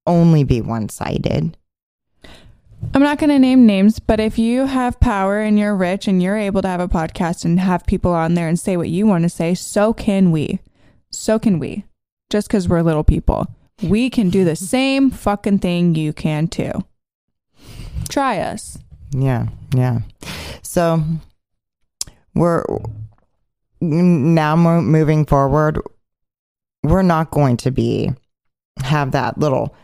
only 0.05 0.43
be 0.43 0.61
one 0.61 0.89
sided. 0.89 1.57
I'm 2.93 3.01
not 3.01 3.17
going 3.17 3.29
to 3.29 3.39
name 3.39 3.65
names, 3.65 3.99
but 3.99 4.19
if 4.19 4.37
you 4.37 4.65
have 4.67 4.99
power 4.99 5.39
and 5.39 5.57
you're 5.57 5.75
rich 5.75 6.07
and 6.07 6.21
you're 6.21 6.37
able 6.37 6.61
to 6.61 6.67
have 6.67 6.79
a 6.79 6.87
podcast 6.87 7.43
and 7.43 7.59
have 7.59 7.85
people 7.85 8.11
on 8.11 8.35
there 8.35 8.47
and 8.47 8.59
say 8.59 8.77
what 8.77 8.89
you 8.89 9.07
want 9.07 9.23
to 9.23 9.29
say, 9.29 9.55
so 9.55 9.93
can 9.93 10.31
we. 10.31 10.59
So 11.11 11.39
can 11.39 11.59
we. 11.59 11.85
Just 12.29 12.47
because 12.47 12.69
we're 12.69 12.81
little 12.81 13.03
people. 13.03 13.47
We 13.81 14.09
can 14.09 14.29
do 14.29 14.45
the 14.45 14.55
same 14.75 15.09
fucking 15.09 15.59
thing 15.59 15.95
you 15.95 16.13
can 16.13 16.47
too. 16.47 16.71
Try 18.09 18.39
us. 18.39 18.77
Yeah, 19.11 19.47
yeah. 19.75 19.99
So 20.61 21.03
we're 22.35 22.63
now 23.81 24.55
moving 24.55 25.25
forward, 25.25 25.79
we're 26.89 27.01
not 27.01 27.31
going 27.31 27.57
to 27.57 27.71
be 27.71 28.11
have 28.83 29.11
that 29.11 29.37
little 29.37 29.75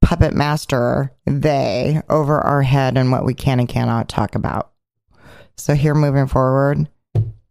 puppet 0.00 0.32
master 0.32 1.12
they 1.26 2.00
over 2.08 2.40
our 2.40 2.62
head 2.62 2.96
and 2.96 3.10
what 3.10 3.24
we 3.24 3.34
can 3.34 3.60
and 3.60 3.68
cannot 3.68 4.08
talk 4.08 4.34
about. 4.34 4.70
So 5.56 5.74
here 5.74 5.94
moving 5.94 6.28
forward, 6.28 6.88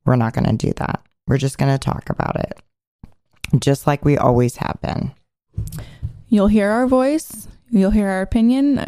we're 0.06 0.16
not 0.16 0.34
going 0.34 0.46
to 0.46 0.68
do 0.68 0.74
that. 0.78 1.02
We're 1.28 1.38
just 1.38 1.58
going 1.58 1.72
to 1.72 1.78
talk 1.78 2.10
about 2.10 2.38
it. 2.40 3.60
Just 3.60 3.86
like 3.86 4.04
we 4.04 4.18
always 4.18 4.58
have 4.58 4.80
been. 4.82 5.14
You'll 6.30 6.48
hear 6.48 6.70
our 6.70 6.88
voice, 6.88 7.48
you'll 7.70 7.92
hear 7.92 8.08
our 8.10 8.22
opinion. 8.22 8.86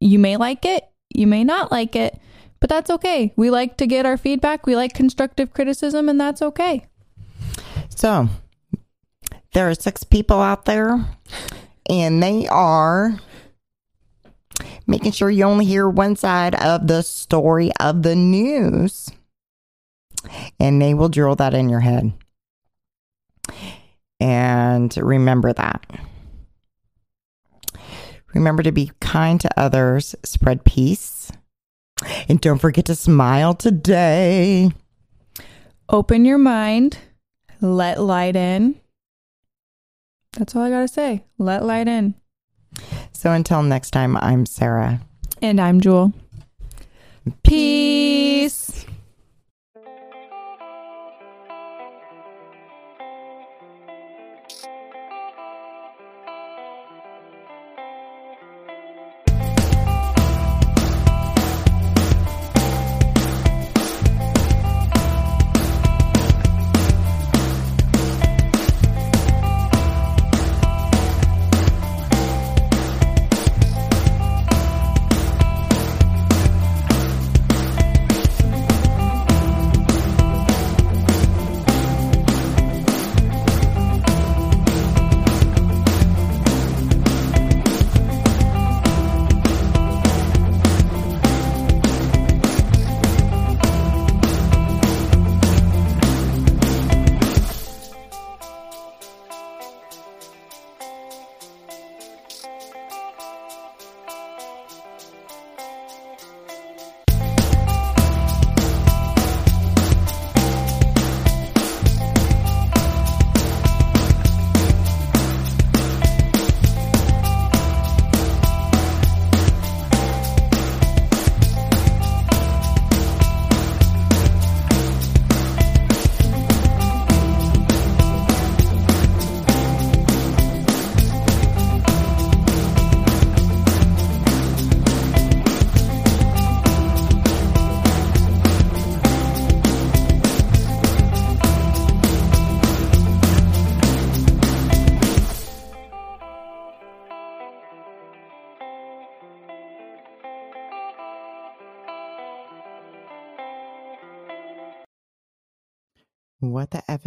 You 0.00 0.18
may 0.18 0.36
like 0.36 0.64
it, 0.64 0.88
you 1.14 1.26
may 1.26 1.44
not 1.44 1.70
like 1.70 1.94
it, 1.94 2.18
but 2.60 2.68
that's 2.68 2.90
okay. 2.90 3.32
We 3.36 3.50
like 3.50 3.76
to 3.78 3.86
get 3.86 4.06
our 4.06 4.16
feedback, 4.16 4.66
we 4.66 4.74
like 4.74 4.94
constructive 4.94 5.52
criticism, 5.52 6.08
and 6.08 6.20
that's 6.20 6.42
okay. 6.42 6.86
So, 7.88 8.28
there 9.52 9.68
are 9.68 9.74
six 9.74 10.04
people 10.04 10.40
out 10.40 10.64
there 10.64 11.04
and 11.88 12.22
they 12.22 12.46
are 12.48 13.18
making 14.86 15.12
sure 15.12 15.30
you 15.30 15.44
only 15.44 15.64
hear 15.64 15.88
one 15.88 16.16
side 16.16 16.54
of 16.54 16.86
the 16.86 17.02
story 17.02 17.70
of 17.80 18.02
the 18.02 18.16
news. 18.16 19.10
And 20.60 20.80
they 20.80 20.94
will 20.94 21.08
drill 21.08 21.34
that 21.36 21.54
in 21.54 21.68
your 21.68 21.80
head. 21.80 22.12
And 24.20 24.96
remember 24.96 25.52
that. 25.52 25.84
Remember 28.32 28.62
to 28.62 28.72
be 28.72 28.92
kind 29.00 29.40
to 29.40 29.60
others, 29.60 30.14
spread 30.22 30.64
peace, 30.64 31.30
and 32.28 32.40
don't 32.40 32.60
forget 32.60 32.86
to 32.86 32.94
smile 32.94 33.54
today. 33.54 34.70
Open 35.88 36.24
your 36.24 36.38
mind, 36.38 36.98
let 37.60 38.00
light 38.00 38.36
in, 38.36 38.80
that's 40.32 40.56
all 40.56 40.62
I 40.62 40.70
got 40.70 40.80
to 40.80 40.88
say. 40.88 41.24
Let 41.38 41.64
light 41.64 41.88
in. 41.88 42.14
So 43.12 43.32
until 43.32 43.62
next 43.62 43.90
time, 43.90 44.16
I'm 44.16 44.46
Sarah. 44.46 45.00
And 45.40 45.60
I'm 45.60 45.80
Jewel. 45.80 46.12
Peace. 47.42 48.84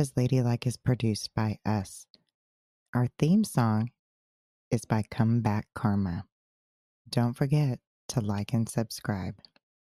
Is 0.05 0.13
Ladylike 0.15 0.67
is 0.67 0.77
produced 0.77 1.31
by 1.35 1.57
us. 1.65 2.05
Our 2.93 3.07
theme 3.17 3.43
song 3.43 3.89
is 4.69 4.85
by 4.85 5.03
Come 5.09 5.41
Back 5.41 5.65
Karma. 5.73 6.25
Don't 7.09 7.33
forget 7.33 7.79
to 8.09 8.21
like 8.21 8.53
and 8.53 8.69
subscribe. 8.69 9.33